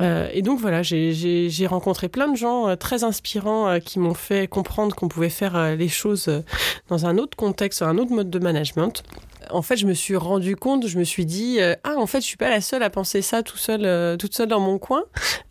Euh, 0.00 0.28
et 0.32 0.42
donc 0.42 0.58
voilà, 0.58 0.82
j'ai 0.82 1.66
rencontré 1.66 2.08
plein 2.08 2.28
de 2.28 2.36
gens 2.36 2.68
euh, 2.68 2.76
très 2.76 3.04
inspirants 3.04 3.68
euh, 3.68 3.78
qui 3.78 3.98
m'ont 3.98 4.14
fait 4.14 4.48
comprendre 4.48 4.94
qu'on 4.94 5.08
pouvait 5.08 5.30
faire 5.30 5.76
les 5.76 5.88
choses 5.88 6.30
dans 6.88 7.06
un 7.06 7.16
autre 7.18 7.36
contexte, 7.36 7.82
un 7.82 7.98
autre 7.98 8.12
mode 8.12 8.30
de 8.30 8.38
management 8.38 9.02
en 9.50 9.60
fait, 9.60 9.76
je 9.76 9.86
me 9.86 9.92
suis 9.92 10.16
rendu 10.16 10.56
compte, 10.56 10.88
je 10.88 10.98
me 10.98 11.04
suis 11.04 11.26
dit, 11.26 11.58
ah, 11.60 11.96
en 11.98 12.06
fait, 12.06 12.22
je 12.22 12.26
suis 12.26 12.38
pas 12.38 12.48
la 12.48 12.62
seule 12.62 12.82
à 12.82 12.88
penser 12.88 13.20
ça 13.20 13.42
tout 13.42 13.58
seul, 13.58 14.16
toute 14.16 14.34
seule 14.34 14.48
dans 14.48 14.58
mon 14.58 14.78
coin, 14.78 15.04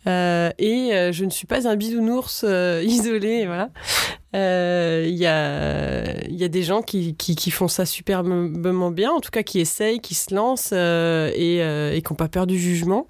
et 0.04 0.90
je 1.12 1.24
ne 1.24 1.30
suis 1.30 1.46
pas 1.46 1.68
un 1.68 1.76
bisounours 1.76 2.42
isolé, 2.82 3.46
voilà. 3.46 3.70
Il 4.34 4.40
euh, 4.40 5.06
y, 5.06 5.26
a, 5.26 6.28
y 6.28 6.42
a 6.42 6.48
des 6.48 6.64
gens 6.64 6.82
qui, 6.82 7.14
qui, 7.14 7.36
qui, 7.36 7.52
font 7.52 7.68
ça 7.68 7.86
superbement 7.86 8.90
bien, 8.90 9.12
en 9.12 9.20
tout 9.20 9.30
cas 9.30 9.44
qui 9.44 9.60
essayent, 9.60 10.00
qui 10.00 10.16
se 10.16 10.34
lancent 10.34 10.70
euh, 10.72 11.30
et, 11.36 11.62
euh, 11.62 11.94
et 11.94 12.02
qui 12.02 12.12
n'ont 12.12 12.16
pas 12.16 12.26
peur 12.26 12.48
du 12.48 12.58
jugement. 12.58 13.06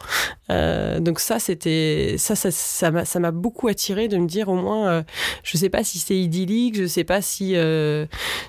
donc 0.50 1.21
ça, 1.21 1.38
c'était 1.38 2.17
ça, 2.19 2.37
ça, 2.37 2.50
ça 2.50 3.21
m'a 3.21 3.31
beaucoup 3.31 3.69
attiré 3.69 4.09
de 4.09 4.19
me 4.19 4.26
dire 4.26 4.50
au 4.50 4.55
moins, 4.55 5.03
je 5.43 5.56
sais 5.56 5.71
pas 5.71 5.82
si 5.82 5.99
c'est 5.99 6.15
idyllique, 6.15 6.76
je 6.76 6.87
sais 6.87 7.05
pas 7.05 7.23
si 7.23 7.56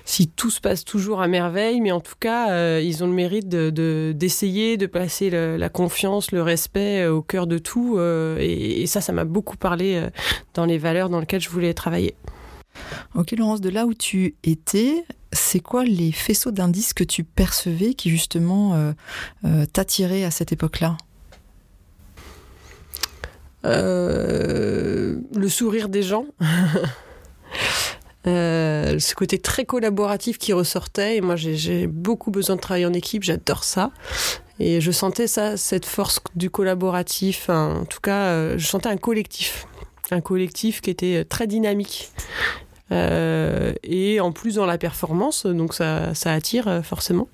si 0.04 0.28
tout 0.28 0.50
se 0.50 0.60
passe 0.60 0.84
toujours 0.84 1.22
à 1.22 1.28
merveille, 1.28 1.80
mais 1.80 1.92
en 1.92 2.00
tout 2.00 2.16
cas, 2.20 2.78
ils 2.78 3.02
ont 3.02 3.06
le 3.06 3.14
mérite 3.14 3.48
de 3.48 4.12
d'essayer 4.14 4.76
de, 4.76 4.84
placer 4.84 5.30
la 5.30 5.68
confiance, 5.70 6.30
le 6.30 6.42
respect 6.42 7.06
au 7.06 7.22
cœur 7.22 7.46
de 7.46 7.56
tout. 7.56 7.98
Et, 8.38 8.82
et, 8.82 8.86
ça, 8.86 9.00
ça 9.00 9.14
m'a 9.14 9.24
beaucoup 9.24 9.56
parlé 9.56 10.06
dans 10.52 10.66
les 10.66 10.76
valeurs 10.76 11.08
dans 11.08 11.20
lesquelles 11.20 11.40
je 11.40 11.48
voulais 11.48 11.72
travailler. 11.72 12.14
Ok 13.14 13.32
Laurence, 13.32 13.60
de 13.60 13.70
là 13.70 13.86
où 13.86 13.94
tu 13.94 14.34
étais, 14.44 15.04
c'est 15.32 15.60
quoi 15.60 15.84
les 15.84 16.12
faisceaux 16.12 16.50
d'indices 16.50 16.92
que 16.92 17.04
tu 17.04 17.24
percevais 17.24 17.94
qui 17.94 18.10
justement 18.10 18.74
euh, 18.74 18.92
euh, 19.44 19.66
t'attiraient 19.66 20.24
à 20.24 20.30
cette 20.30 20.52
époque-là? 20.52 20.96
Euh, 23.64 25.16
Le 25.34 25.48
sourire 25.48 25.88
des 25.88 26.02
gens. 26.02 26.26
ce 28.24 29.14
côté 29.14 29.38
très 29.38 29.64
collaboratif 29.64 30.38
qui 30.38 30.52
ressortait. 30.52 31.16
Et 31.16 31.20
moi, 31.20 31.36
j'ai 31.36 31.86
beaucoup 31.86 32.30
besoin 32.30 32.56
de 32.56 32.60
travailler 32.60 32.86
en 32.86 32.92
équipe, 32.92 33.22
j'adore 33.22 33.62
ça. 33.62 33.92
Et 34.58 34.80
je 34.80 34.90
sentais 34.90 35.26
ça, 35.26 35.56
cette 35.56 35.84
force 35.84 36.20
du 36.34 36.50
collaboratif. 36.50 37.50
en 37.50 37.84
tout 37.84 38.00
cas, 38.00 38.56
je 38.56 38.66
sentais 38.66 38.88
un 38.88 38.96
collectif. 38.96 39.66
Un 40.10 40.20
collectif 40.20 40.80
qui 40.80 40.90
était 40.90 41.24
très 41.24 41.46
dynamique 41.46 42.10
et 42.90 44.20
en 44.20 44.32
plus 44.32 44.56
dans 44.56 44.66
la 44.66 44.78
performance, 44.78 45.46
donc 45.46 45.74
ça, 45.74 46.14
ça 46.14 46.32
attire 46.32 46.68
euh, 46.68 46.82
forcément. 46.82 47.28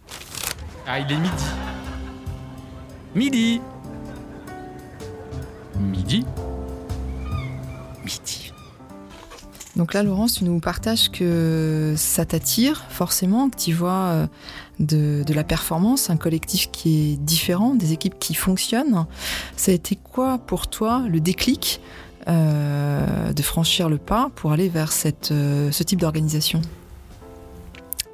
Ah, 0.87 0.99
il 0.99 1.11
est 1.13 1.17
midi. 1.17 1.45
Midi. 3.15 3.61
Midi. 5.79 6.25
Midi. 8.05 8.53
Donc 9.77 9.95
là, 9.95 10.03
Laurence, 10.03 10.35
tu 10.35 10.45
nous 10.45 10.61
partages 10.61 11.11
que 11.11 11.95
ça 11.97 12.27
t'attire 12.27 12.85
forcément, 12.91 13.49
que 13.49 13.57
tu 13.57 13.73
vois 13.73 13.91
euh, 13.91 14.27
de, 14.81 15.23
de, 15.27 15.35
la 15.35 15.45
performance, 15.45 16.11
un 16.11 16.17
collectif 16.17 16.71
qui 16.71 17.13
est 17.13 17.17
différent, 17.17 17.75
des 17.75 17.93
équipes 17.93 18.19
qui 18.19 18.35
fonctionnent. 18.35 19.07
Ça 19.57 19.73
a 19.73 19.75
été 19.75 19.97
quoi 19.97 20.39
pour 20.39 20.67
toi 20.67 21.05
le 21.09 21.21
déclic 21.21 21.81
euh, 22.29 23.33
de 23.33 23.43
franchir 23.43 23.89
le 23.89 23.99
pas 23.99 24.31
pour 24.37 24.53
aller 24.53 24.69
vers 24.69 24.93
cette, 24.93 25.33
euh, 25.33 25.71
ce 25.71 25.83
type 25.83 26.01
d'organisation. 26.01 26.61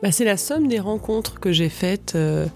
Bah, 0.03 0.13
c'est 0.13 0.25
la 0.25 0.37
somme 0.37 0.69
des 0.69 0.79
rencontres 0.79 1.41
que 1.41 1.53
j'ai 1.53 1.69
faites, 1.69 2.15
euh, 2.15 2.47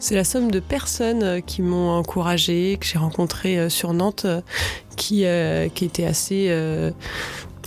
c'est 0.00 0.16
la 0.16 0.24
somme 0.24 0.50
de 0.50 0.58
personnes 0.58 1.42
qui 1.42 1.62
m'ont 1.62 1.90
encouragée, 1.90 2.76
que 2.80 2.86
j'ai 2.86 2.98
rencontrées 2.98 3.70
sur 3.70 3.92
Nantes, 3.92 4.26
qui, 4.96 5.24
qui 5.74 5.84
étaient 5.84 6.06
assez 6.06 6.50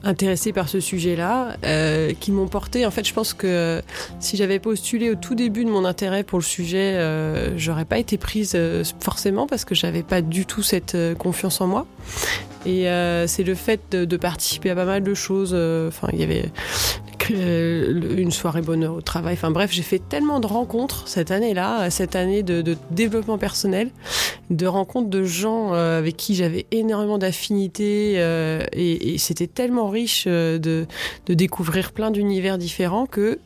intéressée 0.03 0.51
par 0.53 0.67
ce 0.70 0.79
sujet-là, 0.79 1.58
euh, 1.65 2.13
qui 2.20 2.31
m'ont 2.31 2.48
porté. 2.48 2.86
En 2.86 2.91
fait, 2.91 3.08
je 3.08 3.13
pense 3.13 3.34
que 3.34 3.81
si 4.20 4.38
j'avais 4.38 4.60
postulé 4.60 5.10
au 5.12 5.15
tout 5.15 5.36
début 5.36 5.63
de 5.65 5.70
mon 5.70 5.86
intérêt 5.86 6.24
pour 6.24 6.39
le 6.39 6.43
sujet, 6.43 6.96
euh, 6.96 7.58
j'aurais 7.58 7.86
pas 7.86 8.00
été 8.00 8.17
prise 8.17 8.53
euh, 8.55 8.84
forcément 9.00 9.48
parce 9.48 9.65
que 9.65 9.75
j'avais 9.75 10.03
pas 10.03 10.22
du 10.22 10.46
tout 10.46 10.63
cette 10.63 10.96
euh, 10.96 11.13
confiance 11.15 11.62
en 11.62 11.67
moi. 11.67 11.86
Et 12.65 12.89
euh, 12.89 13.27
c'est 13.27 13.43
le 13.43 13.55
fait 13.55 13.79
de, 13.91 14.05
de 14.05 14.17
participer 14.17 14.70
à 14.72 14.75
pas 14.75 14.86
mal 14.86 15.03
de 15.03 15.13
choses. 15.13 15.51
euh, 15.53 15.88
Enfin, 15.88 16.10
il 16.13 16.20
y 16.20 16.24
avait 16.24 16.51
euh, 17.31 18.17
une 18.17 18.31
soirée 18.31 18.62
bonheur 18.62 18.93
au 18.93 19.01
travail. 19.01 19.34
Enfin 19.34 19.51
bref, 19.51 19.72
j'ai 19.72 19.84
fait 19.84 20.00
tellement 20.00 20.39
de 20.39 20.48
rencontres 20.48 21.08
cette 21.08 21.31
année-là, 21.31 21.84
euh, 21.84 21.89
cette 21.89 22.15
année 22.15 22.43
de, 22.43 22.62
de 22.62 22.77
développement 22.91 23.38
personnel, 23.38 23.89
de 24.51 24.67
rencontres 24.67 25.10
de 25.10 25.24
gens 25.24 25.74
euh, 25.74 25.98
avec 25.98 26.17
qui 26.17 26.36
j'avais 26.36 26.65
énormément 26.72 27.17
d'affinités 27.17 28.15
euh, 28.17 28.63
et, 28.74 29.17
c'était 29.17 29.48
tellement 29.48 29.89
riche 29.89 30.25
euh, 30.27 30.60
de, 30.60 30.86
de 31.25 31.34
découvrir 31.34 31.93
plein 31.93 32.12
d'univers 32.12 32.58
différents 32.58 33.05
que 33.05 33.39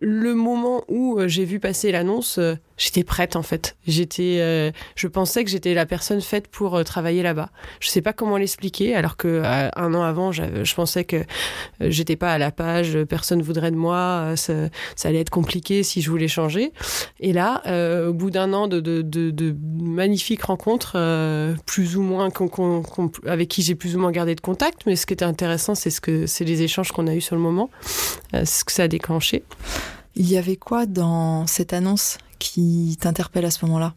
le 0.00 0.34
moment 0.34 0.84
où 0.88 1.18
j'ai 1.26 1.44
vu 1.44 1.58
passer 1.58 1.90
l'annonce, 1.90 2.38
j'étais 2.78 3.04
prête 3.04 3.36
en 3.36 3.42
fait. 3.42 3.76
J'étais, 3.86 4.38
euh, 4.40 4.70
je 4.96 5.06
pensais 5.08 5.44
que 5.44 5.50
j'étais 5.50 5.74
la 5.74 5.84
personne 5.84 6.20
faite 6.22 6.48
pour 6.48 6.76
euh, 6.76 6.84
travailler 6.84 7.22
là-bas. 7.22 7.50
Je 7.80 7.88
sais 7.88 8.00
pas 8.00 8.14
comment 8.14 8.38
l'expliquer, 8.38 8.94
alors 8.94 9.16
que 9.18 9.28
euh, 9.28 9.68
un 9.76 9.92
an 9.94 10.02
avant, 10.02 10.32
je 10.32 10.74
pensais 10.74 11.04
que 11.04 11.16
euh, 11.16 11.22
j'étais 11.90 12.16
pas 12.16 12.32
à 12.32 12.38
la 12.38 12.50
page, 12.50 12.96
euh, 12.96 13.04
personne 13.04 13.42
voudrait 13.42 13.70
de 13.70 13.76
moi, 13.76 14.32
ça, 14.36 14.54
ça 14.96 15.08
allait 15.08 15.20
être 15.20 15.28
compliqué 15.30 15.82
si 15.82 16.00
je 16.00 16.10
voulais 16.10 16.28
changer. 16.28 16.72
Et 17.20 17.32
là, 17.34 17.62
au 18.08 18.12
bout 18.14 18.30
d'un 18.30 18.52
an 18.52 18.68
de, 18.68 18.80
de, 18.80 19.02
de, 19.02 19.30
de 19.30 19.54
magnifiques 19.82 20.44
rencontres, 20.44 20.96
plus 21.66 21.96
ou 21.96 22.02
moins 22.02 22.30
qu'on- 22.30 22.48
qu'on- 22.48 22.82
qu'on- 22.82 23.10
avec 23.26 23.48
qui 23.48 23.62
j'ai 23.62 23.74
plus 23.74 23.96
ou 23.96 23.98
moins 23.98 24.12
gardé 24.12 24.34
de 24.34 24.40
contact, 24.40 24.82
mais 24.86 24.94
ce 24.96 25.04
qui 25.04 25.12
était 25.14 25.24
intéressant, 25.24 25.74
c'est 25.74 25.90
ce 25.90 26.00
que 26.00 26.26
c'est 26.26 26.44
les 26.44 26.62
échanges 26.62 26.92
qu'on 26.92 27.06
a 27.08 27.14
eus 27.14 27.20
sur 27.20 27.34
le 27.34 27.42
moment, 27.42 27.70
ce 28.32 28.64
que 28.64 28.70
ça 28.72 28.84
a 28.84 28.88
déclenché. 28.88 29.42
Il 30.14 30.30
y 30.30 30.36
avait 30.36 30.56
quoi 30.56 30.86
dans 30.86 31.46
cette 31.46 31.72
annonce? 31.72 32.18
Qui 32.38 32.96
t'interpelle 33.00 33.44
à 33.44 33.50
ce 33.50 33.64
moment-là? 33.66 33.94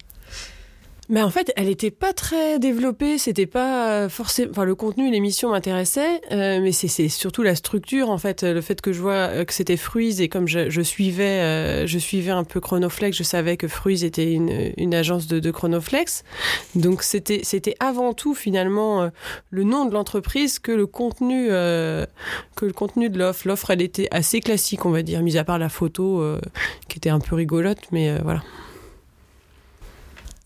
Mais 1.12 1.22
en 1.22 1.30
fait, 1.30 1.52
elle 1.58 1.68
était 1.68 1.92
pas 1.92 2.14
très 2.14 2.58
développée. 2.58 3.18
C'était 3.18 3.46
pas 3.46 4.08
forcément. 4.08 4.50
Enfin, 4.52 4.64
le 4.64 4.76
contenu, 4.76 5.12
l'émission 5.12 5.52
m'intéressait, 5.52 6.22
euh, 6.32 6.62
mais 6.62 6.72
c'est- 6.72 7.10
surtout 7.10 7.44
la 7.44 7.54
structure. 7.56 8.10
En 8.10 8.18
fait, 8.18 8.44
le 8.44 8.62
fait 8.62 8.80
que 8.80 8.94
je 8.94 9.02
vois 9.02 9.14
euh, 9.30 9.44
que 9.44 9.54
c'était 9.54 9.76
Fruise 9.76 10.22
et 10.22 10.30
comme 10.30 10.48
je, 10.48 10.70
je 10.70 10.82
suivais, 10.82 11.42
euh, 11.42 11.86
je 11.86 12.00
suivais 12.00 12.32
un 12.32 12.46
peu 12.46 12.62
Chronoflex, 12.62 13.18
je 13.18 13.24
savais 13.24 13.58
que 13.58 13.68
Fruise 13.68 14.06
était 14.06 14.32
une, 14.32 14.72
une 14.78 14.96
agence 14.96 15.28
de, 15.28 15.40
de 15.40 15.52
Chronoflex. 15.52 16.24
Donc 16.76 17.04
c'était 17.04 17.42
c'était 17.44 17.76
avant 17.82 18.14
tout 18.14 18.34
finalement 18.34 19.02
euh, 19.04 19.10
le 19.50 19.66
nom 19.66 19.84
de 19.84 19.94
l'entreprise 19.94 20.60
que 20.60 20.72
le 20.72 20.88
contenu 20.88 21.48
euh, 21.52 22.06
que 22.56 22.66
le 22.66 22.72
contenu 22.74 23.10
de 23.10 23.20
l'offre. 23.20 23.48
L'offre, 23.50 23.70
elle 23.72 23.82
était 23.82 24.08
assez 24.12 24.40
classique, 24.40 24.86
on 24.86 24.92
va 24.92 25.02
dire, 25.04 25.22
mis 25.22 25.38
à 25.38 25.44
part 25.44 25.60
la 25.60 25.68
photo 25.68 26.22
euh, 26.22 26.40
qui 26.88 27.00
était 27.00 27.10
un 27.10 27.20
peu 27.20 27.36
rigolote, 27.36 27.80
mais 27.92 28.10
euh, 28.12 28.20
voilà. 28.24 28.42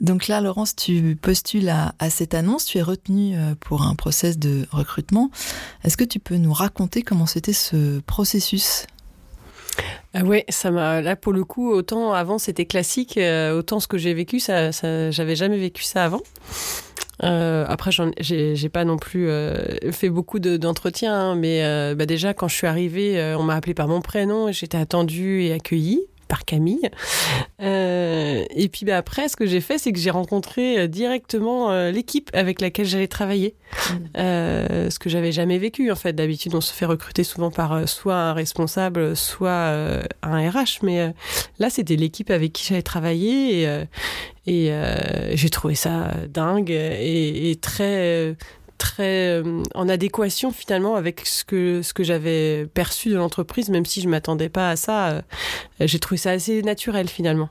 Donc 0.01 0.27
là, 0.27 0.41
Laurence, 0.41 0.75
tu 0.75 1.17
postules 1.21 1.69
à, 1.69 2.09
cette 2.09 2.33
annonce, 2.33 2.65
tu 2.65 2.77
es 2.77 2.81
retenue 2.81 3.37
euh, 3.37 3.55
pour 3.59 3.83
un 3.83 3.95
process 3.95 4.37
de 4.37 4.65
recrutement. 4.71 5.31
Est-ce 5.83 5.95
que 5.95 6.03
tu 6.03 6.19
peux 6.19 6.35
nous 6.35 6.53
raconter 6.53 7.01
comment 7.01 7.25
c'était 7.25 7.53
ce 7.53 7.99
processus? 8.01 8.87
Ah 10.13 10.23
ouais, 10.23 10.45
ça 10.49 10.71
m'a 10.71 11.01
là 11.01 11.17
pour 11.17 11.33
le 11.33 11.43
coup 11.43 11.69
autant 11.69 12.13
avant 12.13 12.37
c'était 12.37 12.65
classique, 12.65 13.17
euh, 13.17 13.57
autant 13.57 13.81
ce 13.81 13.87
que 13.87 13.97
j'ai 13.97 14.13
vécu 14.13 14.39
ça, 14.39 14.71
ça 14.71 15.11
j'avais 15.11 15.35
jamais 15.35 15.57
vécu 15.57 15.83
ça 15.83 16.05
avant. 16.05 16.21
Euh, 17.23 17.65
après, 17.67 17.91
j'ai 18.19 18.69
pas 18.69 18.85
non 18.85 18.97
plus 18.97 19.27
euh, 19.27 19.91
fait 19.91 20.09
beaucoup 20.09 20.39
de- 20.39 20.55
d'entretiens, 20.55 21.13
hein, 21.13 21.35
mais 21.35 21.61
bah 21.95 22.05
déjà 22.05 22.33
quand 22.33 22.47
je 22.47 22.55
suis 22.55 22.67
arrivée, 22.67 23.35
on 23.37 23.43
m'a 23.43 23.55
appelé 23.55 23.73
par 23.73 23.89
mon 23.89 24.01
prénom 24.01 24.47
et 24.47 24.53
j'étais 24.53 24.77
attendue 24.77 25.43
et 25.43 25.51
accueillie 25.51 26.01
par 26.27 26.45
Camille. 26.45 26.89
Euh, 27.61 28.43
et 28.49 28.69
puis 28.69 28.85
bah, 28.85 28.97
après, 28.97 29.29
ce 29.29 29.35
que 29.35 29.45
j'ai 29.45 29.61
fait, 29.61 29.77
c'est 29.77 29.91
que 29.91 29.99
j'ai 29.99 30.09
rencontré 30.09 30.79
euh, 30.79 30.87
directement 30.87 31.71
euh, 31.71 31.91
l'équipe 31.91 32.29
avec 32.33 32.61
laquelle 32.61 32.85
j'allais 32.85 33.07
travailler. 33.07 33.55
Euh, 34.17 34.89
ce 34.89 34.99
que 34.99 35.09
j'avais 35.09 35.31
jamais 35.31 35.57
vécu 35.57 35.91
en 35.91 35.95
fait. 35.95 36.13
D'habitude, 36.13 36.55
on 36.55 36.61
se 36.61 36.73
fait 36.73 36.85
recruter 36.85 37.23
souvent 37.23 37.51
par 37.51 37.87
soit 37.87 38.15
un 38.15 38.33
responsable, 38.33 39.15
soit 39.15 39.99
un 40.23 40.49
RH. 40.49 40.79
Mais 40.83 41.13
là, 41.59 41.69
c'était 41.69 41.95
l'équipe 41.95 42.31
avec 42.31 42.53
qui 42.53 42.65
j'allais 42.65 42.81
travailler 42.81 43.63
et, 44.47 44.67
et 44.67 44.71
j'ai 45.33 45.49
trouvé 45.49 45.75
ça 45.75 46.11
dingue 46.29 46.71
et, 46.71 47.51
et 47.51 47.55
très 47.57 48.35
très 48.77 49.41
euh, 49.41 49.63
en 49.73 49.87
adéquation 49.89 50.51
finalement 50.51 50.95
avec 50.95 51.25
ce 51.25 51.43
que 51.43 51.81
ce 51.81 51.93
que 51.93 52.03
j'avais 52.03 52.65
perçu 52.73 53.09
de 53.09 53.15
l'entreprise, 53.15 53.69
même 53.69 53.85
si 53.85 54.01
je 54.01 54.09
m'attendais 54.09 54.49
pas 54.49 54.69
à 54.69 54.75
ça. 54.75 55.09
euh, 55.09 55.21
j'ai 55.79 55.99
trouvé 55.99 56.17
ça 56.17 56.31
assez 56.31 56.61
naturel 56.61 57.07
finalement. 57.09 57.49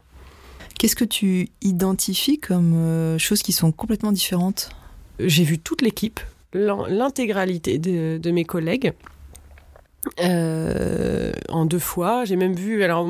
Qu'est-ce 0.78 0.97
que 0.97 1.04
tu 1.04 1.49
identifies 1.62 2.38
comme 2.38 2.75
euh, 2.75 3.19
choses 3.19 3.43
qui 3.43 3.52
sont 3.52 3.73
complètement 3.73 4.12
différentes? 4.12 4.71
J'ai 5.21 5.45
vu 5.45 5.59
toute 5.59 5.83
l'équipe, 5.83 6.21
l'in- 6.52 6.88
l'intégralité 6.88 7.78
de, 7.78 8.19
de 8.19 8.31
mes 8.31 8.45
collègues. 8.45 8.93
Euh, 10.20 11.32
en 11.49 11.64
deux 11.66 11.78
fois, 11.78 12.25
j'ai 12.25 12.37
même 12.37 12.54
vu, 12.54 12.82
alors 12.82 13.06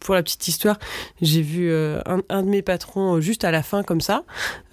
pour 0.00 0.14
la 0.14 0.22
petite 0.22 0.46
histoire, 0.48 0.78
j'ai 1.20 1.42
vu 1.42 1.70
euh, 1.70 2.00
un, 2.06 2.20
un 2.28 2.42
de 2.42 2.48
mes 2.48 2.62
patrons 2.62 3.16
euh, 3.16 3.20
juste 3.20 3.44
à 3.44 3.50
la 3.50 3.62
fin 3.62 3.82
comme 3.82 4.00
ça, 4.00 4.24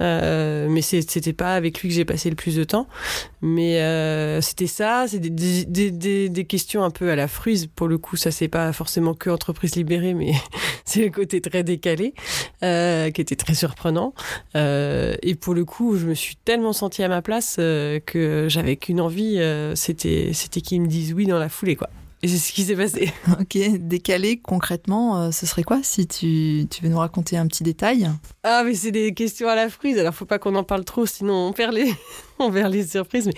euh, 0.01 0.67
mais 0.69 0.81
c'était 0.81 1.33
pas 1.33 1.55
avec 1.55 1.81
lui 1.81 1.89
que 1.89 1.95
j'ai 1.95 2.05
passé 2.05 2.29
le 2.29 2.35
plus 2.35 2.55
de 2.55 2.63
temps, 2.63 2.87
mais 3.41 3.81
euh, 3.81 4.41
c'était 4.41 4.67
ça, 4.67 5.05
c'est 5.07 5.19
des, 5.19 5.29
des, 5.29 5.91
des- 5.91 6.29
des- 6.29 6.45
questions 6.45 6.83
un 6.83 6.91
peu 6.91 7.09
à 7.09 7.15
la 7.15 7.27
fruise, 7.27 7.67
pour 7.75 7.87
le 7.87 7.97
coup, 7.97 8.15
ça 8.17 8.29
c'est 8.31 8.47
pas 8.47 8.71
forcément 8.71 9.13
que 9.15 9.29
entreprise 9.29 9.75
libérée, 9.75 10.13
mais 10.13 10.33
c'est 10.85 11.01
le 11.03 11.09
côté 11.09 11.41
très 11.41 11.63
décalé, 11.63 12.13
qui 12.61 13.21
était 13.21 13.35
très 13.35 13.53
surprenant. 13.55 14.13
Et 14.55 15.35
pour 15.39 15.53
le 15.53 15.65
coup, 15.65 15.97
je 15.97 16.05
me 16.05 16.13
suis 16.13 16.35
tellement 16.35 16.73
sentie 16.73 17.03
à 17.03 17.07
ma 17.07 17.21
place 17.21 17.55
que 17.57 18.45
j'avais 18.49 18.75
qu'une 18.75 19.01
envie, 19.01 19.39
c'était 19.75 20.31
c'était 20.33 20.61
qu'ils 20.61 20.81
me 20.81 20.87
disent 20.87 21.13
oui 21.13 21.25
dans 21.25 21.39
la 21.39 21.49
foulée, 21.65 21.75
quoi. 21.75 21.89
Et 22.21 22.27
c'est 22.27 22.37
ce 22.37 22.53
qui 22.53 22.63
s'est 22.63 22.75
passé. 22.75 23.11
Ok, 23.39 23.57
décalé 23.79 24.37
concrètement, 24.37 25.19
euh, 25.19 25.31
ce 25.31 25.45
serait 25.45 25.63
quoi 25.63 25.81
si 25.83 26.07
tu, 26.07 26.65
tu 26.69 26.81
veux 26.83 26.89
nous 26.89 26.97
raconter 26.97 27.37
un 27.37 27.45
petit 27.47 27.63
détail? 27.63 28.09
Ah, 28.43 28.63
mais 28.63 28.73
c'est 28.73 28.91
des 28.91 29.13
questions 29.13 29.47
à 29.47 29.55
la 29.55 29.69
frise, 29.69 29.97
alors 29.97 30.13
faut 30.13 30.25
pas 30.25 30.39
qu'on 30.39 30.55
en 30.55 30.63
parle 30.63 30.85
trop, 30.85 31.05
sinon 31.05 31.47
on 31.47 31.53
perd 31.53 31.73
les, 31.73 31.91
on 32.39 32.51
perd 32.51 32.71
les 32.71 32.85
surprises. 32.85 33.29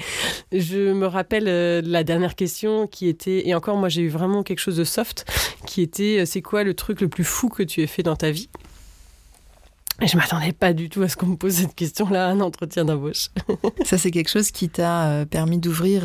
Mais 0.52 0.60
je 0.60 0.94
me 0.94 1.08
rappelle 1.08 1.48
euh, 1.48 1.82
la 1.84 2.04
dernière 2.04 2.36
question 2.36 2.86
qui 2.86 3.08
était, 3.08 3.48
et 3.48 3.56
encore 3.56 3.78
moi 3.78 3.90
j'ai 3.90 4.02
eu 4.02 4.10
vraiment 4.10 4.44
quelque 4.44 4.60
chose 4.60 4.78
de 4.78 4.84
soft, 4.84 5.26
qui 5.66 5.82
était 5.82 6.20
euh, 6.20 6.26
c'est 6.26 6.42
quoi 6.42 6.64
le 6.64 6.74
truc 6.74 7.02
le 7.02 7.08
plus 7.08 7.26
fou 7.26 7.50
que 7.50 7.64
tu 7.64 7.82
aies 7.82 7.88
fait 7.88 8.04
dans 8.04 8.16
ta 8.16 8.30
vie? 8.30 8.50
Et 10.02 10.08
je 10.08 10.16
m'attendais 10.16 10.52
pas 10.52 10.74
du 10.74 10.90
tout 10.90 11.02
à 11.02 11.10
ce 11.10 11.18
qu'on 11.18 11.26
me 11.26 11.36
pose 11.36 11.54
cette 11.54 11.74
question-là 11.74 12.28
à 12.28 12.30
un 12.30 12.40
entretien 12.40 12.86
d'embauche. 12.86 13.30
Ça, 13.84 13.98
c'est 13.98 14.12
quelque 14.12 14.30
chose 14.30 14.52
qui 14.52 14.70
t'a 14.70 15.26
permis 15.26 15.58
d'ouvrir 15.58 16.04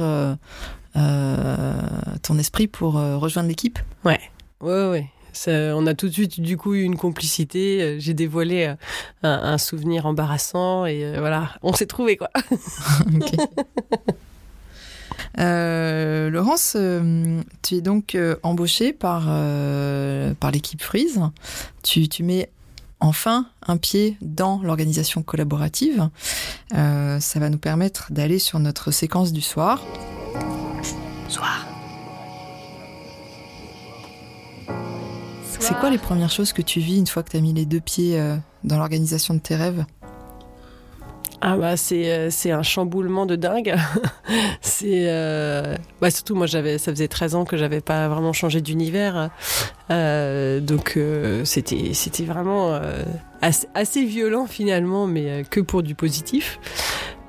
ton 0.94 2.38
esprit 2.38 2.66
pour 2.68 2.98
euh, 2.98 3.16
rejoindre 3.18 3.48
l'équipe 3.48 3.78
Ouais, 4.04 4.20
ouais, 4.60 4.88
ouais. 4.90 5.06
Ça, 5.34 5.50
on 5.76 5.86
a 5.86 5.94
tout 5.94 6.08
de 6.08 6.12
suite 6.12 6.40
du 6.40 6.58
coup 6.58 6.74
eu 6.74 6.82
une 6.82 6.96
complicité. 6.98 7.80
euh, 7.82 7.96
J'ai 7.98 8.12
dévoilé 8.12 8.66
euh, 8.66 8.74
un, 9.22 9.52
un 9.54 9.58
souvenir 9.58 10.04
embarrassant 10.04 10.84
et 10.84 11.04
euh, 11.04 11.16
voilà, 11.20 11.52
on 11.62 11.72
s'est 11.72 11.86
trouvé 11.86 12.16
quoi. 12.16 12.28
Ok. 13.14 13.32
Euh, 15.38 16.28
Laurence, 16.28 16.74
euh, 16.76 17.40
tu 17.62 17.76
es 17.76 17.80
donc 17.80 18.14
euh, 18.14 18.36
embauchée 18.42 18.92
par, 18.92 19.24
euh, 19.28 20.34
par 20.34 20.50
l'équipe 20.50 20.82
Freeze. 20.82 21.20
Tu, 21.82 22.08
tu 22.08 22.22
mets 22.22 22.50
enfin 23.00 23.46
un 23.66 23.78
pied 23.78 24.18
dans 24.20 24.60
l'organisation 24.62 25.22
collaborative. 25.22 26.10
Euh, 26.74 27.18
ça 27.20 27.40
va 27.40 27.48
nous 27.48 27.58
permettre 27.58 28.12
d'aller 28.12 28.38
sur 28.38 28.58
notre 28.58 28.90
séquence 28.90 29.32
du 29.32 29.40
soir. 29.40 29.82
Soir. 31.32 31.66
C'est 35.58 35.72
quoi 35.78 35.88
les 35.88 35.96
premières 35.96 36.30
choses 36.30 36.52
que 36.52 36.60
tu 36.60 36.80
vis 36.80 36.98
une 36.98 37.06
fois 37.06 37.22
que 37.22 37.30
tu 37.30 37.38
as 37.38 37.40
mis 37.40 37.54
les 37.54 37.64
deux 37.64 37.80
pieds 37.80 38.20
euh, 38.20 38.36
dans 38.64 38.76
l'organisation 38.76 39.32
de 39.32 39.38
tes 39.38 39.56
rêves? 39.56 39.86
Ah 41.40 41.56
bah 41.56 41.78
c'est 41.78 42.12
euh, 42.12 42.28
c'est 42.30 42.50
un 42.50 42.62
chamboulement 42.62 43.24
de 43.24 43.36
dingue. 43.36 43.74
c'est 44.60 45.06
euh, 45.08 45.74
bah 46.02 46.10
surtout 46.10 46.34
moi 46.34 46.46
j'avais 46.46 46.76
ça 46.76 46.92
faisait 46.92 47.08
13 47.08 47.34
ans 47.34 47.44
que 47.46 47.56
j'avais 47.56 47.80
pas 47.80 48.08
vraiment 48.08 48.34
changé 48.34 48.60
d'univers. 48.60 49.30
Euh, 49.90 50.60
donc 50.60 50.98
euh, 50.98 51.46
c'était 51.46 51.94
c'était 51.94 52.24
vraiment 52.24 52.74
euh, 52.74 53.02
assez, 53.40 53.68
assez 53.74 54.04
violent 54.04 54.46
finalement 54.46 55.06
mais 55.06 55.44
que 55.48 55.60
pour 55.60 55.82
du 55.82 55.94
positif. 55.94 56.60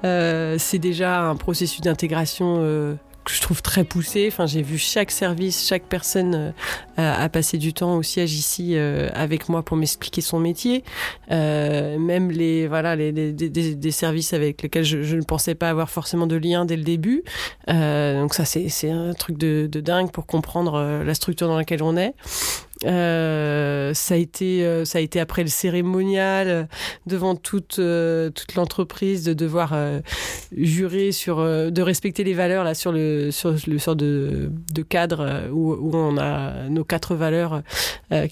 Euh, 0.03 0.57
c'est 0.59 0.79
déjà 0.79 1.21
un 1.21 1.35
processus 1.37 1.79
d'intégration 1.79 2.57
euh, 2.59 2.95
que 3.23 3.31
je 3.31 3.41
trouve 3.41 3.61
très 3.61 3.83
poussé. 3.83 4.27
Enfin, 4.31 4.45
j'ai 4.45 4.61
vu 4.61 4.77
chaque 4.77 5.11
service, 5.11 5.67
chaque 5.67 5.83
personne 5.83 6.53
euh, 6.99 7.23
a, 7.23 7.29
passé 7.29 7.57
du 7.57 7.73
temps 7.73 7.95
au 7.95 8.03
siège 8.03 8.33
ici 8.33 8.75
euh, 8.75 9.09
avec 9.13 9.49
moi 9.49 9.63
pour 9.63 9.77
m'expliquer 9.77 10.21
son 10.21 10.39
métier. 10.39 10.83
Euh, 11.31 11.97
même 11.97 12.31
les 12.31 12.67
voilà 12.67 12.95
les, 12.95 13.11
des, 13.11 13.91
services 13.91 14.33
avec 14.33 14.61
lesquels 14.61 14.83
je, 14.83 15.15
ne 15.15 15.23
pensais 15.23 15.55
pas 15.55 15.69
avoir 15.69 15.89
forcément 15.89 16.27
de 16.27 16.35
lien 16.35 16.65
dès 16.65 16.75
le 16.75 16.83
début. 16.83 17.23
donc 17.67 18.33
ça 18.33 18.45
c'est 18.45 18.89
un 18.89 19.13
truc 19.13 19.37
de, 19.37 19.67
dingue 19.67 20.11
pour 20.11 20.25
comprendre 20.25 21.03
la 21.03 21.13
structure 21.13 21.47
dans 21.47 21.57
laquelle 21.57 21.83
on 21.83 21.97
est. 21.97 22.13
Euh, 22.85 23.93
ça 23.93 24.15
a 24.15 24.17
été 24.17 24.65
euh, 24.65 24.85
ça 24.85 24.97
a 24.97 25.01
été 25.01 25.19
après 25.19 25.43
le 25.43 25.49
cérémonial 25.49 26.47
euh, 26.47 26.63
devant 27.05 27.35
toute 27.35 27.75
toute 27.75 28.55
l'entreprise 28.55 29.23
de 29.23 29.33
devoir 29.33 29.75
jurer 30.55 31.11
sur 31.11 31.37
de 31.37 31.81
respecter 31.81 32.23
les 32.23 32.33
valeurs 32.33 32.63
là 32.63 32.73
sur 32.73 32.91
le 32.91 33.31
sur 33.31 33.55
le 33.67 33.77
sort 33.79 33.95
de, 33.95 34.51
de 34.71 34.81
cadre 34.81 35.49
où, 35.51 35.73
où, 35.73 35.95
on 35.95 36.17
a 36.17 36.69
nos 36.69 36.83
quatre 36.83 37.15
valeurs 37.15 37.61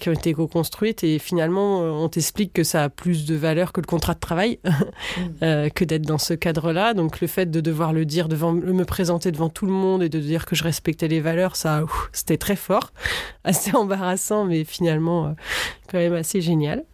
qui 0.00 0.08
ont 0.08 0.12
été 0.12 0.32
co-construites. 0.32 1.04
Et 1.04 1.18
finalement 1.18 1.80
on 1.80 2.08
t'explique 2.08 2.52
que 2.52 2.64
ça 2.64 2.84
a 2.84 2.88
plus 2.88 3.24
de 3.26 3.34
valeur 3.34 3.72
que 3.72 3.80
le 3.80 3.86
contrat 3.86 4.14
de 4.14 4.20
travail 4.20 4.58
que 5.40 5.84
d'être 5.84 6.06
dans 6.06 6.18
ce 6.18 6.34
cadre 6.34 6.72
là 6.72 6.94
donc 6.94 7.20
le 7.20 7.26
fait 7.26 7.50
de 7.50 7.60
devoir 7.60 7.92
le 7.92 8.04
dire 8.04 8.28
devant 8.28 8.52
me 8.52 8.84
présenter 8.84 9.32
devant 9.32 9.48
tout 9.48 9.66
le 9.66 9.72
monde 9.72 10.02
et 10.02 10.08
de 10.08 10.18
dire 10.18 10.46
que 10.46 10.54
je 10.54 10.64
respectais 10.64 11.08
les 11.08 11.20
valeurs 11.20 11.56
ça 11.56 11.84
c'était 12.12 12.38
très 12.38 12.56
fort 12.56 12.92
assez 13.44 13.74
embarrassant 13.74 14.41
mais 14.44 14.64
finalement 14.64 15.26
euh, 15.26 15.30
quand 15.90 15.98
même 15.98 16.14
assez 16.14 16.40
génial. 16.40 16.84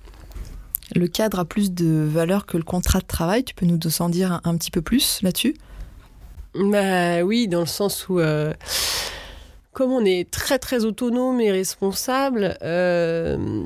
Le 0.94 1.06
cadre 1.06 1.38
a 1.38 1.44
plus 1.44 1.72
de 1.72 2.06
valeur 2.10 2.46
que 2.46 2.56
le 2.56 2.62
contrat 2.62 3.00
de 3.00 3.06
travail. 3.06 3.44
Tu 3.44 3.54
peux 3.54 3.66
nous 3.66 3.78
en 4.00 4.08
dire 4.08 4.40
un, 4.44 4.56
petit 4.56 4.70
peu 4.70 4.80
plus 4.80 5.20
là-dessus? 5.22 5.54
Bah, 6.54 7.22
Oui, 7.22 7.46
dans 7.46 7.60
le 7.60 7.66
sens 7.66 8.08
où 8.08 8.18
euh, 8.18 8.54
comme 9.78 9.92
on 9.92 10.04
est 10.04 10.28
très 10.28 10.58
très 10.58 10.84
autonome 10.84 11.40
et 11.40 11.52
responsable, 11.52 12.58
euh, 12.62 13.62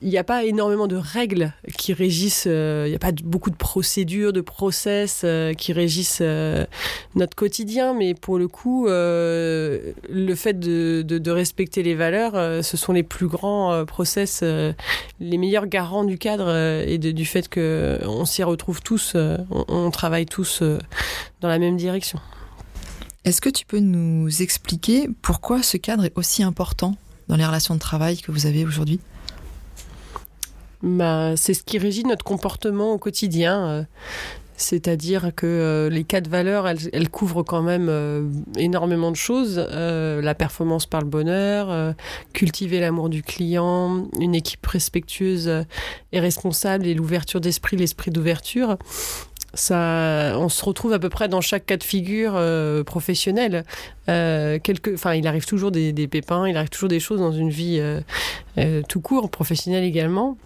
il 0.00 0.08
n'y 0.08 0.18
a 0.18 0.22
pas 0.22 0.44
énormément 0.44 0.86
de 0.86 0.94
règles 0.94 1.52
qui 1.76 1.92
régissent, 1.92 2.46
euh, 2.46 2.84
il 2.86 2.90
n'y 2.90 2.94
a 2.94 3.00
pas 3.00 3.10
beaucoup 3.24 3.50
de 3.50 3.56
procédures, 3.56 4.32
de 4.32 4.40
process 4.40 5.22
euh, 5.24 5.52
qui 5.52 5.72
régissent 5.72 6.22
notre 7.16 7.34
quotidien, 7.34 7.92
mais 7.92 8.14
pour 8.14 8.38
le 8.38 8.46
coup, 8.46 8.86
le 8.86 10.34
fait 10.36 10.60
de, 10.60 11.30
respecter 11.30 11.82
les 11.82 11.96
valeurs, 11.96 12.62
ce 12.62 12.76
sont 12.76 12.92
les 12.92 13.02
plus 13.02 13.26
grands 13.26 13.84
process, 13.84 14.44
les 14.44 15.38
meilleurs 15.38 15.66
garants 15.66 16.04
du 16.04 16.18
cadre 16.18 16.54
et 16.86 16.98
du 16.98 17.26
fait 17.26 17.52
qu'on 17.52 18.24
s'y 18.26 18.44
retrouve 18.44 18.80
tous, 18.80 19.16
on 19.16 19.90
travaille 19.90 20.26
tous 20.26 20.62
dans 21.40 21.48
la 21.48 21.58
même 21.58 21.76
direction. 21.76 22.20
Est-ce 23.26 23.40
que 23.40 23.48
tu 23.48 23.66
peux 23.66 23.80
nous 23.80 24.40
expliquer 24.40 25.08
pourquoi 25.20 25.60
ce 25.60 25.76
cadre 25.76 26.04
est 26.04 26.16
aussi 26.16 26.44
important 26.44 26.94
dans 27.26 27.34
les 27.34 27.44
relations 27.44 27.74
de 27.74 27.80
travail 27.80 28.18
que 28.18 28.30
vous 28.30 28.46
avez 28.46 28.64
aujourd'hui? 28.64 29.00
Bah, 30.84 31.36
C'est 31.36 31.52
ce 31.52 31.64
qui 31.64 31.78
régit 31.78 32.04
notre 32.04 32.24
comportement 32.24 32.92
au 32.92 32.98
quotidien. 32.98 33.66
Euh, 33.66 33.82
c'est-à-dire 34.56 35.32
que 35.34 35.44
euh, 35.44 35.90
les 35.90 36.04
quatre 36.04 36.28
valeurs, 36.28 36.68
elles, 36.68 37.10
couvrent 37.10 37.42
quand 37.42 37.62
même 37.62 37.88
euh, 37.90 38.28
énormément 38.56 39.10
de 39.10 39.16
choses. 39.16 39.58
la 39.58 40.34
performance 40.36 40.86
par 40.86 41.00
le 41.00 41.08
bonheur, 41.08 41.94
cultiver 42.32 42.78
l'amour 42.78 43.08
du 43.08 43.24
client, 43.24 44.06
une 44.20 44.36
équipe 44.36 44.64
respectueuse 44.64 45.64
et 46.12 46.20
responsable 46.20 46.86
et 46.86 46.94
l'ouverture 46.94 47.40
d'esprit, 47.40 47.76
l'esprit 47.76 48.12
d'ouverture 48.12 48.78
ça, 49.56 50.34
on 50.38 50.48
se 50.48 50.64
retrouve 50.64 50.92
à 50.92 50.98
peu 50.98 51.08
près 51.08 51.28
dans 51.28 51.40
chaque 51.40 51.66
cas 51.66 51.76
de 51.76 51.82
figure 51.82 52.34
euh, 52.36 52.84
professionnel. 52.84 53.64
Euh, 54.08 54.58
enfin, 54.94 55.14
il 55.14 55.26
arrive 55.26 55.46
toujours 55.46 55.70
des, 55.70 55.92
pépins, 56.08 56.46
il 56.46 56.56
arrive 56.56 56.68
toujours 56.68 56.88
des 56.88 57.00
choses 57.00 57.20
dans 57.20 57.32
une 57.32 57.50
vie 57.50 57.78
euh, 58.58 58.82
tout 58.88 59.00
court, 59.00 59.30
professionnelle 59.30 59.84
également. 59.84 60.36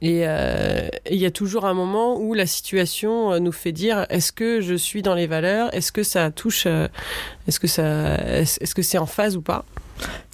Et 0.00 0.22
il 0.22 1.18
y 1.18 1.26
a 1.26 1.30
toujours 1.30 1.66
un 1.66 1.74
moment 1.74 2.18
où 2.18 2.32
la 2.32 2.46
situation 2.46 3.38
nous 3.38 3.52
fait 3.52 3.72
dire 3.72 4.06
est-ce 4.08 4.32
que 4.32 4.62
je 4.62 4.74
suis 4.74 5.02
dans 5.02 5.14
les 5.14 5.26
valeurs? 5.26 5.72
Est-ce 5.74 5.92
que 5.92 6.02
ça 6.02 6.30
touche 6.30 6.66
Est-ce 6.66 7.60
que 7.60 7.66
ça 7.66 8.16
Est-ce 8.16 8.74
que 8.74 8.80
c'est 8.80 8.96
en 8.96 9.06
phase 9.06 9.36
ou 9.36 9.42
pas? 9.42 9.66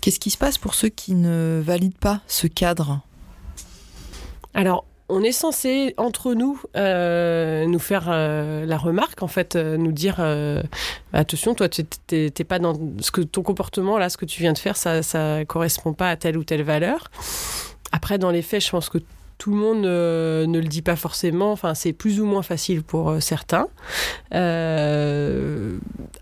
Qu'est-ce 0.01 0.21
qui 0.21 0.31
se 0.31 0.39
passe 0.39 0.59
pour 0.59 0.75
ceux 0.75 0.91
qui 0.91 1.15
ne 1.15 1.61
valident 1.65 1.99
pas 1.99 2.21
ce 2.29 2.47
cadre? 2.47 3.01
Alors, 4.55 4.85
on 5.13 5.23
est 5.23 5.33
censé 5.33 5.95
entre 5.99 6.33
nous 6.33 6.61
euh, 6.75 7.67
nous 7.67 7.79
faire 7.79 8.07
euh, 8.09 8.65
la 8.65 8.79
remarque 8.79 9.23
en 9.23 9.27
fait 9.29 9.57
euh, 9.57 9.77
nous 9.77 9.93
dire 9.93 10.25
attention 11.13 11.55
toi 11.55 11.69
tu 11.69 11.85
t'es 11.85 12.45
pas 12.45 12.59
dans 12.59 12.75
ce 13.01 13.11
que 13.11 13.21
ton 13.21 13.43
comportement 13.43 13.99
là 13.99 14.09
ce 14.09 14.17
que 14.17 14.25
tu 14.25 14.41
viens 14.41 14.55
de 14.55 14.59
faire 14.59 14.77
ça 14.77 15.03
ça 15.03 15.45
correspond 15.45 15.93
pas 15.93 16.09
à 16.09 16.17
telle 16.17 16.39
ou 16.39 16.45
telle 16.45 16.63
valeur. 16.63 17.11
Après 17.93 18.19
dans 18.19 18.31
les 18.31 18.43
faits 18.43 18.65
je 18.65 18.71
pense 18.71 18.89
que 18.89 18.99
tout 19.43 19.51
le 19.51 19.57
monde 19.57 19.85
euh, 19.87 20.47
ne 20.47 20.61
le 20.61 20.69
dit 20.69 20.83
pas 20.83 20.95
forcément. 20.95 21.59
C'est 21.75 21.93
plus 21.93 22.21
ou 22.21 22.27
moins 22.27 22.43
facile 22.43 22.85
pour 22.85 23.11
euh, 23.11 23.19
certains. 23.19 23.67
Euh, 24.33 25.79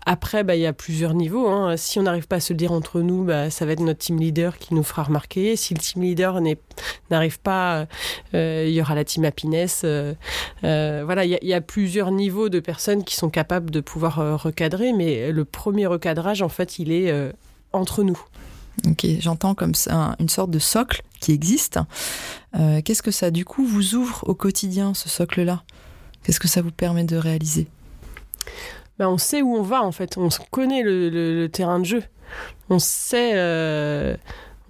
après, 0.07 0.43
bah, 0.43 0.55
il 0.55 0.61
y 0.63 0.65
a 0.65 0.73
plusieurs 0.73 1.13
niveaux. 1.13 1.47
Hein. 1.47 1.77
Si 1.77 1.99
on 1.99 2.01
n'arrive 2.01 2.27
pas 2.27 2.37
à 2.37 2.39
se 2.39 2.51
dire 2.53 2.71
entre 2.71 3.01
nous, 3.01 3.23
bah, 3.23 3.51
ça 3.51 3.67
va 3.67 3.73
être 3.73 3.79
notre 3.81 3.99
team 3.99 4.19
leader 4.19 4.57
qui 4.57 4.73
nous 4.73 4.81
fera 4.81 5.03
remarquer. 5.03 5.55
Si 5.55 5.75
le 5.75 5.79
team 5.79 6.01
leader 6.01 6.41
n'arrive 7.11 7.39
pas, 7.39 7.85
il 8.33 8.69
y 8.69 8.81
aura 8.81 8.95
la 8.95 9.03
team 9.03 9.23
happiness. 9.23 9.85
voilà, 10.63 11.23
il 11.23 11.37
y, 11.43 11.53
a 11.53 11.61
plusieurs 11.61 12.09
niveaux 12.09 12.49
de 12.49 12.59
personnes 12.59 13.03
qui 13.03 13.15
sont 13.15 13.29
capables 13.29 13.69
de 13.69 13.81
pouvoir 13.81 14.41
recadrer, 14.41 14.93
mais 14.93 15.31
le 15.31 15.45
premier 15.45 15.85
recadrage, 15.85 16.41
en 16.41 16.49
fait, 16.49 16.79
il 16.79 16.91
est 16.91 17.13
entre 17.71 18.01
nous. 18.01 18.19
Ok, 18.87 19.05
j'entends 19.19 19.53
comme 19.53 19.75
ça 19.75 20.15
une 20.19 20.29
sorte 20.29 20.49
de 20.49 20.59
socle 20.59 21.03
qui 21.19 21.31
existe. 21.31 21.79
Euh, 22.55 22.81
qu'est-ce 22.83 23.03
que 23.03 23.11
ça, 23.11 23.31
du 23.31 23.45
coup, 23.45 23.65
vous 23.65 23.95
ouvre 23.95 24.23
au 24.27 24.33
quotidien, 24.33 24.93
ce 24.93 25.09
socle-là? 25.09 25.63
Qu'est-ce 26.23 26.39
que 26.39 26.47
ça 26.47 26.61
vous 26.61 26.71
permet 26.71 27.03
de 27.03 27.15
réaliser? 27.15 27.67
Ben, 28.97 29.07
On 29.07 29.17
sait 29.17 29.41
où 29.41 29.55
on 29.55 29.61
va, 29.61 29.83
en 29.83 29.91
fait. 29.91 30.17
On 30.17 30.29
connaît 30.49 30.83
le, 30.83 31.47
terrain 31.47 31.79
de 31.79 31.85
jeu. 31.85 32.03
On 32.69 32.79
sait, 32.79 33.33
euh, 33.35 34.15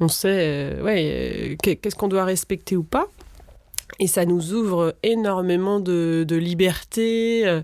sait 0.09 0.41
euh, 0.41 0.83
ouais, 0.83 1.57
qu'est-ce 1.61 1.95
qu'on 1.95 2.07
doit 2.07 2.25
respecter 2.25 2.75
ou 2.75 2.83
pas. 2.83 3.07
Et 3.99 4.07
ça 4.07 4.25
nous 4.25 4.53
ouvre 4.53 4.95
énormément 5.03 5.79
de 5.79 6.35
liberté 6.35 7.61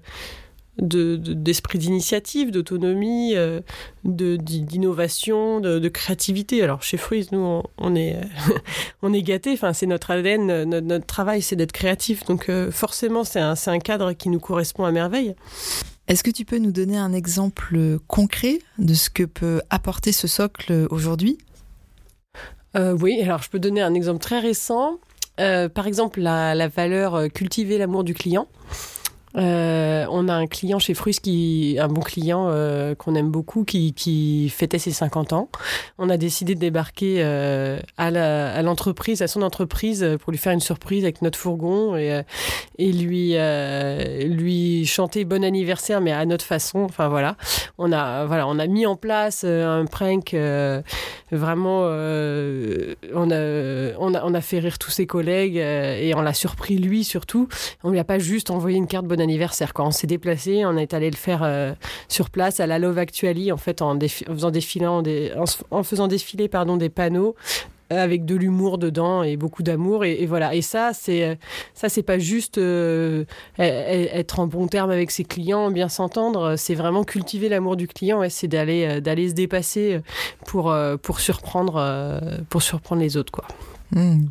d'esprit 0.79 1.79
d'initiative, 1.79 2.51
d'autonomie, 2.51 3.35
euh, 3.35 3.61
d'innovation, 4.03 5.59
de, 5.59 5.87
créativité. 5.89 6.61
Alors 6.61 6.83
chez 6.83 6.97
Fruits, 6.97 7.27
nous, 7.31 7.63
on, 7.77 7.95
est, 7.95 8.17
on 9.01 9.13
est 9.13 9.21
gâtés. 9.21 9.53
Enfin, 9.53 9.73
c'est 9.73 9.85
notre 9.85 10.11
ADN, 10.11 10.63
notre, 10.63 11.05
travail, 11.05 11.41
c'est 11.41 11.55
d'être 11.55 11.71
créatif. 11.71 12.25
Donc 12.25 12.49
euh, 12.49 12.71
forcément, 12.71 13.23
c'est 13.23 13.39
un, 13.39 13.55
un 13.65 13.79
cadre 13.79 14.13
qui 14.13 14.29
nous 14.29 14.39
correspond 14.39 14.85
à 14.85 14.91
merveille. 14.91 15.35
Est-ce 16.07 16.23
que 16.23 16.31
tu 16.31 16.45
peux 16.45 16.59
nous 16.59 16.71
donner 16.71 16.97
un 16.97 17.11
exemple 17.11 17.99
concret 18.07 18.59
de 18.77 18.93
ce 18.93 19.09
que 19.09 19.23
peut 19.23 19.61
apporter 19.69 20.11
ce 20.11 20.27
socle 20.27 20.87
aujourd'hui? 20.89 21.37
Euh, 22.75 22.93
Oui, 22.93 23.21
alors 23.21 23.41
je 23.41 23.49
peux 23.49 23.59
donner 23.59 23.81
un 23.81 23.93
exemple 23.93 24.19
très 24.19 24.39
récent. 24.39 24.99
par 25.37 25.87
exemple, 25.87 26.21
la, 26.21 26.55
la 26.55 26.67
valeur 26.67 27.27
cultiver 27.33 27.77
l'amour 27.77 28.03
du 28.03 28.13
client. 28.13 28.47
Euh, 29.37 30.05
on 30.09 30.27
a 30.29 30.33
un 30.33 30.47
client 30.47 30.79
chez 30.79 30.93
Frus 30.93 31.19
qui, 31.19 31.77
un 31.79 31.87
bon 31.87 32.01
client 32.01 32.47
euh, 32.49 32.95
qu'on 32.95 33.13
aime 33.15 33.29
beaucoup, 33.29 33.63
qui, 33.63 33.93
qui, 33.93 34.49
fêtait 34.49 34.79
ses 34.79 34.91
50 34.91 35.33
ans. 35.33 35.49
On 35.97 36.09
a 36.09 36.17
décidé 36.17 36.55
de 36.55 36.59
débarquer 36.59 37.17
euh, 37.19 37.79
à 37.97 38.61
l'entreprise, 38.61 39.21
à, 39.21 39.27
son 39.27 39.41
entreprise, 39.41 40.17
pour 40.21 40.31
lui 40.31 40.39
faire 40.39 40.53
une 40.53 40.59
surprise 40.59 41.03
avec 41.03 41.21
notre 41.21 41.37
fourgon 41.37 41.95
et, 41.95 42.21
et 42.77 42.91
lui, 42.91 43.35
lui 44.25 44.85
chanter 44.85 45.25
bon 45.25 45.43
anniversaire, 45.43 46.01
mais 46.01 46.11
à 46.11 46.25
notre 46.25 46.45
façon. 46.45 46.79
Enfin 46.79 47.07
voilà, 47.07 47.35
on 47.77 47.91
a, 47.91 48.25
voilà, 48.25 48.47
on 48.47 48.57
a 48.59 48.67
mis 48.67 48.85
en 48.85 48.95
place 48.95 49.43
un 49.43 49.85
prank. 49.85 50.35
vraiment, 51.31 51.81
on 51.81 53.31
a, 53.31 53.97
on, 53.99 54.13
a, 54.13 54.23
on 54.23 54.33
a 54.33 54.41
fait 54.41 54.59
rire 54.59 54.79
tous 54.79 54.91
ses 54.91 55.05
collègues 55.05 55.57
et 55.57 56.13
on 56.15 56.21
l'a 56.21 56.33
surpris 56.33 56.77
lui 56.77 57.03
surtout. 57.03 57.47
On 57.83 57.91
lui 57.91 57.99
a 57.99 58.03
pas 58.03 58.19
juste 58.19 58.49
envoyé 58.49 58.77
une 58.77 58.87
carte 58.87 59.05
bon 59.05 59.19
anniversaire. 59.19 59.26
Quand 59.73 59.87
on 59.87 59.91
s'est 59.91 60.07
déplacé, 60.07 60.65
on 60.65 60.77
est 60.77 60.93
allé 60.93 61.09
le 61.09 61.15
faire 61.15 61.41
euh, 61.43 61.73
sur 62.07 62.29
place 62.29 62.59
à 62.59 62.67
la 62.67 62.79
Love 62.79 62.97
Actually, 62.97 63.51
en 63.51 63.57
fait, 63.57 63.81
en, 63.81 63.97
faisant, 63.99 64.51
défilant 64.51 65.01
des, 65.01 65.33
en, 65.71 65.83
faisant 65.83 66.07
défiler 66.07 66.47
pardon, 66.47 66.77
des 66.77 66.89
panneaux 66.89 67.35
avec 67.89 68.25
de 68.25 68.35
l'humour 68.35 68.77
dedans 68.77 69.23
et 69.23 69.37
beaucoup 69.37 69.63
d'amour 69.63 70.03
et, 70.03 70.25
voilà. 70.25 70.53
Et 70.53 70.61
ça 70.61 70.91
c'est 70.93 71.37
ça 71.73 71.89
c'est 71.89 72.03
pas 72.03 72.19
juste 72.19 72.57
euh, 72.57 73.23
e-, 73.59 73.61
e-, 73.61 74.09
être 74.13 74.39
en 74.39 74.47
bon 74.47 74.67
terme 74.67 74.91
avec 74.91 75.11
ses 75.11 75.23
clients 75.23 75.71
bien 75.71 75.89
s'entendre. 75.89 76.55
C'est 76.57 76.75
vraiment 76.75 77.03
cultiver 77.03 77.49
l'amour 77.49 77.75
du 77.75 77.87
client 77.87 78.23
et 78.23 78.29
c'est 78.29 78.47
d'aller 78.47 78.85
euh, 78.85 78.99
d'aller 78.99 79.29
se 79.29 79.33
dépasser 79.33 80.01
pour 80.45 80.71
euh, 80.71 80.97
pour 80.97 81.19
surprendre 81.19 82.21
pour 82.49 82.61
surprendre 82.61 83.01
les 83.01 83.17
autres 83.17 83.31
quoi 83.31 83.45
hmm. 83.91 84.27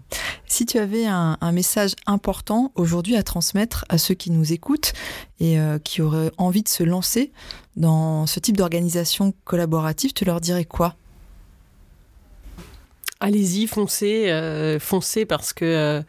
Si 0.46 0.64
tu 0.64 0.78
avais 0.78 1.06
un, 1.06 1.36
message 1.52 1.94
important 2.06 2.72
aujourd'hui 2.76 3.16
à 3.16 3.22
transmettre 3.22 3.84
à 3.88 3.98
ceux 3.98 4.14
qui 4.14 4.30
nous 4.30 4.52
écoutent 4.52 4.92
et 5.40 5.58
qui 5.82 6.02
auraient 6.02 6.30
envie 6.38 6.62
de 6.62 6.68
se 6.68 6.84
lancer 6.84 7.32
dans 7.74 8.26
ce 8.26 8.38
type 8.38 8.56
d'organisation 8.56 9.34
collaborative, 9.44 10.12
tu 10.12 10.24
leur 10.24 10.40
dirais 10.40 10.64
quoi? 10.64 10.94
Allez-y, 13.18 13.66
foncez, 13.66 14.30
euh, 14.30 14.78
foncez 14.78 15.24
parce 15.24 15.54
que 15.54 15.64
euh, 15.64 16.02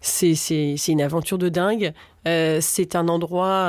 c'est 0.00 0.76
une 0.86 1.02
aventure 1.02 1.36
de 1.36 1.48
dingue. 1.48 1.92
Euh, 2.28 2.58
c'est 2.60 2.94
un 2.94 3.08
endroit 3.08 3.68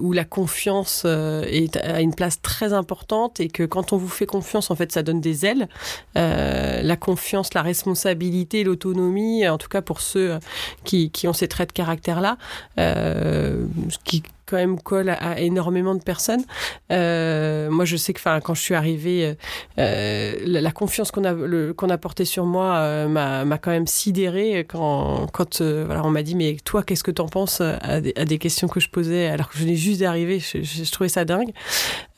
où 0.00 0.12
la 0.12 0.24
confiance 0.24 1.04
est 1.04 1.76
à 1.76 2.00
une 2.00 2.14
place 2.14 2.40
très 2.40 2.72
importante 2.72 3.40
et 3.40 3.48
que 3.48 3.62
quand 3.64 3.92
on 3.92 3.98
vous 3.98 4.08
fait 4.08 4.24
confiance, 4.24 4.70
en 4.70 4.74
fait, 4.74 4.90
ça 4.90 5.02
donne 5.02 5.20
des 5.20 5.44
ailes. 5.44 5.68
la 6.14 6.96
confiance, 6.96 7.52
la 7.52 7.60
responsabilité, 7.60 8.64
l'autonomie, 8.64 9.46
en 9.46 9.58
tout 9.58 9.68
cas 9.68 9.82
pour 9.82 10.00
ceux 10.00 10.38
qui, 10.84 11.10
qui 11.10 11.28
ont 11.28 11.34
ces 11.34 11.48
traits 11.48 11.68
de 11.68 11.74
caractère-là, 11.74 12.38
qui 14.04 14.22
quand 14.46 14.56
même 14.56 14.80
colle 14.80 15.10
à, 15.10 15.40
énormément 15.40 15.94
de 15.94 16.02
personnes. 16.02 16.44
moi, 16.90 17.84
je 17.84 17.96
sais 17.96 18.12
que, 18.12 18.20
quand 18.40 18.54
je 18.54 18.60
suis 18.60 18.74
arrivée, 18.74 19.36
la, 19.76 20.72
confiance 20.72 21.10
qu'on 21.10 21.24
a 21.24 21.34
qu'on 21.74 21.90
a 21.90 21.98
portée 21.98 22.24
sur 22.24 22.44
moi 22.44 23.06
m'a 23.08 23.58
quand 23.58 23.70
même 23.70 23.86
sidérée 23.86 24.64
quand 24.68 25.26
quand 25.32 25.62
voilà, 25.62 26.04
on 26.04 26.10
m'a 26.10 26.22
dit 26.22 26.34
mais 26.34 26.56
toi, 26.64 26.82
qu'est-ce 26.82 27.04
que 27.04 27.10
t'en 27.10 27.28
penses 27.28 27.60
à 27.60 28.00
des, 28.00 28.38
questions 28.38 28.68
que 28.68 28.80
je 28.80 28.88
posais 28.88 29.28
alors 29.28 29.48
que 29.48 29.56
je 29.56 29.62
venais 29.62 29.76
juste 29.76 30.00
d'arriver. 30.00 30.38
Je, 30.38 30.90
trouvais 30.90 31.08
ça 31.08 31.24
dingue. 31.24 31.52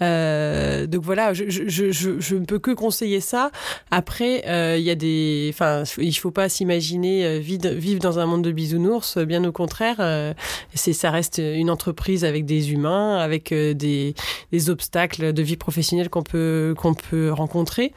Euh, 0.03 0.87
donc 0.87 1.03
voilà, 1.03 1.33
je, 1.33 1.45
je, 1.49 2.35
ne 2.35 2.45
peux 2.45 2.59
que 2.59 2.71
conseiller 2.71 3.21
ça. 3.21 3.51
Après, 3.91 4.45
euh, 4.47 4.77
il 4.79 4.85
y 4.85 4.91
a 4.91 6.21
faut 6.21 6.31
pas 6.31 6.49
s'imaginer 6.49 7.25
euh, 7.25 7.39
vivre 7.39 8.01
dans 8.01 8.19
un 8.19 8.27
monde 8.27 8.43
de 8.43 8.53
bisounours. 8.53 9.19
Bien 9.19 9.45
au 9.45 9.53
contraire, 9.53 10.35
c'est 10.75 10.93
ça 10.93 11.11
reste 11.11 11.39
une 11.39 11.71
entreprise 11.71 12.16
avec 12.25 12.45
des 12.45 12.73
humains, 12.73 13.19
avec 13.19 13.53
des, 13.53 14.15
des 14.53 14.71
obstacles 14.71 15.33
de 15.33 15.43
vie 15.43 15.57
professionnelle 15.57 16.11
qu'on 16.11 16.23
peut 16.23 16.75
qu'on 16.77 16.95
peut 16.95 17.33
rencontrer. 17.33 17.93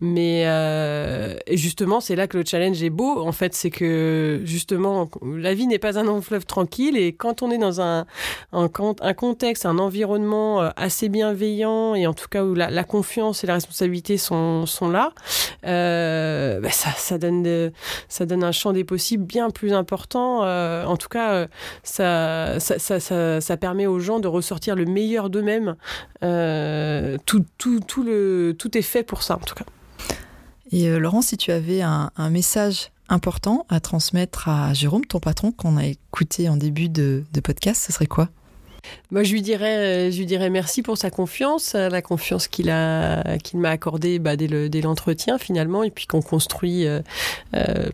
Mais 0.00 0.44
euh, 0.46 1.36
justement, 1.50 2.00
c'est 2.00 2.16
là 2.16 2.26
que 2.26 2.38
le 2.38 2.44
challenge 2.44 2.82
est 2.82 2.90
beau. 2.90 3.20
En 3.20 3.32
fait, 3.32 3.54
c'est 3.54 3.70
que 3.70 4.40
justement, 4.44 5.10
la 5.22 5.54
vie 5.54 5.66
n'est 5.66 5.78
pas 5.78 5.98
un 5.98 6.04
long 6.04 6.22
fleuve 6.22 6.46
tranquille. 6.46 6.96
Et 6.96 7.12
quand 7.12 7.42
on 7.42 7.50
est 7.50 7.58
dans 7.58 7.80
un, 7.80 8.06
un, 8.52 8.68
contexte, 8.68 9.66
un 9.66 9.78
environnement 9.78 10.62
euh, 10.62 10.70
assez 10.76 11.08
bienveillant, 11.08 11.94
et 11.94 12.06
en 12.06 12.14
tout 12.14 12.28
cas 12.28 12.44
où 12.44 12.54
la, 12.54 12.84
confiance 12.84 13.44
et 13.44 13.46
la 13.46 13.54
responsabilité 13.54 14.16
sont, 14.16 14.66
sont 14.66 14.88
là, 14.88 15.12
euh, 15.66 16.60
bah 16.60 16.70
ça, 16.70 17.18
donne 17.18 17.70
ça 18.08 18.26
donne 18.26 18.44
un 18.44 18.52
champ 18.52 18.72
des 18.72 18.84
possibles 18.84 19.24
bien 19.24 19.50
plus 19.50 19.72
important. 19.72 20.44
Euh, 20.44 20.84
en 20.84 20.96
tout 20.96 21.08
cas, 21.08 21.32
euh, 21.32 21.46
ça, 21.82 22.58
ça, 22.58 22.78
ça, 22.78 23.40
ça, 23.40 23.56
permet 23.56 23.86
aux 23.86 24.00
gens 24.00 24.20
de 24.20 24.28
ressortir 24.28 24.76
le 24.76 24.86
meilleur 24.86 25.30
d'eux-mêmes. 25.30 25.76
Tout, 27.26 27.44
tout, 27.58 27.80
tout, 27.80 28.02
le, 28.02 28.54
tout 28.58 28.76
est 28.76 28.82
fait 28.82 29.02
pour 29.02 29.22
ça, 29.22 29.34
en 29.34 29.44
tout 29.44 29.54
cas. 29.54 29.64
Et 30.72 30.88
euh, 30.88 30.98
Laurent, 30.98 31.22
si 31.22 31.36
tu 31.36 31.50
avais 31.50 31.82
un, 31.82 32.10
message 32.30 32.90
important 33.08 33.66
à 33.68 33.80
transmettre 33.80 34.48
à 34.48 34.72
Jérôme, 34.72 35.04
ton 35.04 35.18
patron, 35.18 35.50
qu'on 35.50 35.76
a 35.76 35.86
écouté 35.86 36.48
en 36.48 36.56
début 36.56 36.88
de, 36.88 37.24
podcast, 37.42 37.82
ce 37.84 37.92
serait 37.92 38.06
quoi? 38.06 38.28
Moi, 39.10 39.24
je 39.24 39.32
lui 39.32 39.42
dirais, 39.42 39.76
euh, 39.76 40.10
je 40.10 40.18
lui 40.18 40.26
dirais 40.26 40.48
merci 40.48 40.82
pour 40.82 40.96
sa 40.96 41.10
confiance, 41.10 41.74
euh, 41.74 41.90
la 41.90 42.00
confiance 42.00 42.48
qu'il 42.48 42.66
m'a 42.66 43.22
accordée 43.64 44.18
bah, 44.18 44.36
dès 44.36 44.80
l'entretien 44.80 45.38
finalement, 45.38 45.82
et 45.82 45.90
puis 45.90 46.06
qu'on 46.06 46.22
construit 46.22 46.86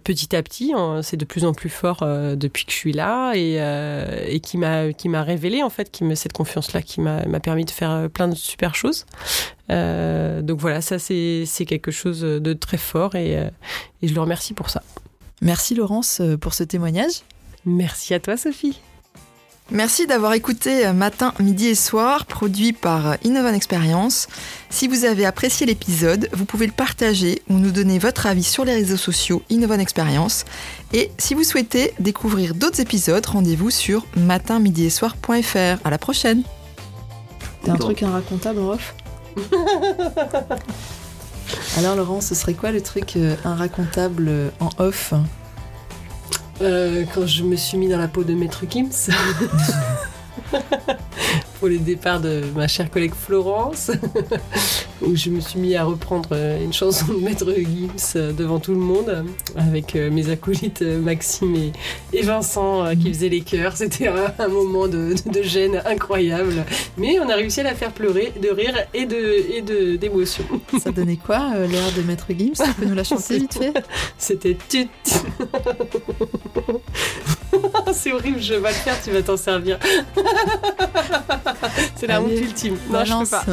petit 0.04 0.36
à 0.36 0.42
petit. 0.42 0.74
C'est 1.02 1.16
de 1.16 1.24
plus 1.24 1.44
en 1.44 1.54
plus 1.54 1.70
fort 1.70 2.04
depuis 2.36 2.66
que 2.66 2.72
je 2.72 2.76
suis 2.76 2.92
là, 2.92 3.32
et, 3.34 4.40
qui 4.40 4.58
m'a, 4.58 5.22
révélé 5.22 5.62
en 5.62 5.70
fait, 5.70 5.98
cette 6.14 6.34
confiance-là, 6.34 6.82
qui 6.82 7.00
m'a, 7.00 7.40
permis 7.40 7.64
de 7.64 7.70
faire 7.70 8.08
plein 8.10 8.28
de 8.28 8.36
super 8.36 8.74
choses. 8.74 9.06
Donc 9.68 10.60
voilà, 10.60 10.80
ça 10.80 10.98
c'est, 10.98 11.44
c'est 11.46 11.64
quelque 11.64 11.90
chose 11.90 12.20
de 12.20 12.52
très 12.52 12.78
fort, 12.78 13.14
et, 13.14 13.32
et 14.02 14.08
je 14.08 14.14
le 14.14 14.20
remercie 14.20 14.54
pour 14.54 14.70
ça. 14.70 14.82
Merci 15.42 15.74
Laurence 15.74 16.22
pour 16.40 16.54
ce 16.54 16.64
témoignage. 16.64 17.22
Merci 17.64 18.14
à 18.14 18.20
toi 18.20 18.36
Sophie. 18.36 18.80
Merci 19.72 20.06
d'avoir 20.06 20.32
écouté 20.34 20.92
Matin, 20.92 21.34
Midi 21.40 21.66
et 21.66 21.74
Soir, 21.74 22.26
produit 22.26 22.72
par 22.72 23.16
Innovan 23.24 23.52
Experience. 23.52 24.28
Si 24.70 24.86
vous 24.86 25.04
avez 25.04 25.26
apprécié 25.26 25.66
l'épisode, 25.66 26.28
vous 26.32 26.44
pouvez 26.44 26.66
le 26.66 26.72
partager 26.72 27.42
ou 27.48 27.54
nous 27.54 27.72
donner 27.72 27.98
votre 27.98 28.26
avis 28.26 28.44
sur 28.44 28.64
les 28.64 28.74
réseaux 28.74 28.96
sociaux 28.96 29.42
Innovan 29.50 29.80
Experience. 29.80 30.44
Et 30.92 31.10
si 31.18 31.34
vous 31.34 31.42
souhaitez 31.42 31.92
découvrir 31.98 32.54
d'autres 32.54 32.78
épisodes, 32.78 33.26
rendez-vous 33.26 33.70
sur 33.70 34.06
matinmidieetsoir.fr. 34.16 35.84
À 35.84 35.90
la 35.90 35.98
prochaine. 35.98 36.44
T'as 37.64 37.72
un 37.72 37.76
truc 37.76 38.04
inracontable 38.04 38.60
en 38.60 38.68
off? 38.74 38.94
Alors 41.78 41.96
Laurent, 41.96 42.20
ce 42.20 42.34
serait 42.34 42.54
quoi 42.54 42.72
le 42.72 42.80
truc 42.80 43.16
euh, 43.16 43.36
inracontable 43.44 44.30
en 44.60 44.70
off? 44.78 45.12
Euh, 46.62 47.04
quand 47.14 47.26
je 47.26 47.42
me 47.42 47.56
suis 47.56 47.76
mis 47.76 47.88
dans 47.88 47.98
la 47.98 48.08
peau 48.08 48.24
de 48.24 48.34
Maître 48.34 48.64
Gims. 48.68 49.10
pour 51.58 51.68
les 51.68 51.78
départs 51.78 52.20
de 52.20 52.44
ma 52.54 52.68
chère 52.68 52.90
collègue 52.90 53.14
Florence, 53.14 53.90
où 55.06 55.16
je 55.16 55.30
me 55.30 55.40
suis 55.40 55.58
mis 55.58 55.76
à 55.76 55.84
reprendre 55.84 56.28
euh, 56.32 56.62
une 56.62 56.72
chanson 56.72 57.06
de 57.12 57.18
Maître 57.20 57.52
Gims 57.56 58.16
euh, 58.16 58.32
devant 58.32 58.58
tout 58.58 58.72
le 58.72 58.80
monde, 58.80 59.24
avec 59.56 59.94
mes 59.94 60.30
acolytes 60.30 60.82
Maxime 60.82 61.54
et, 62.12 62.22
Vincent 62.22 62.84
qui 62.96 63.12
faisaient 63.12 63.28
les 63.28 63.42
chœurs. 63.42 63.76
C'était 63.76 64.08
un, 64.08 64.48
moment 64.48 64.88
de, 64.88 65.14
gêne 65.42 65.82
incroyable, 65.86 66.64
mais 66.96 67.20
on 67.20 67.28
a 67.28 67.34
réussi 67.34 67.60
à 67.60 67.64
la 67.64 67.74
faire 67.74 67.92
pleurer, 67.92 68.32
de 68.40 68.48
rire 68.48 68.74
et 68.94 69.06
de 69.06 69.96
d'émotion. 69.96 70.44
Ça 70.82 70.90
donnait 70.90 71.16
quoi 71.16 71.54
l'air 71.56 71.92
de 71.96 72.02
Maître 72.02 72.26
Gims? 72.30 72.52
Tu 72.54 72.72
peux 72.74 72.86
nous 72.86 72.94
la 72.94 73.04
chanter 73.10 73.38
vite 73.38 73.54
fait? 73.54 73.72
C'était 74.18 74.56
tut. 74.68 74.88
C'est 77.92 78.12
horrible, 78.12 78.40
je 78.40 78.54
vais 78.54 78.68
le 78.68 78.74
faire, 78.74 79.00
tu 79.02 79.10
vas 79.10 79.22
t'en 79.22 79.36
servir. 79.36 79.78
C'est 81.96 82.06
la 82.06 82.20
honte 82.20 82.32
ultime. 82.32 82.76
Non, 82.90 83.04
je 83.04 83.12
peux 83.12 83.28
pas. 83.28 83.44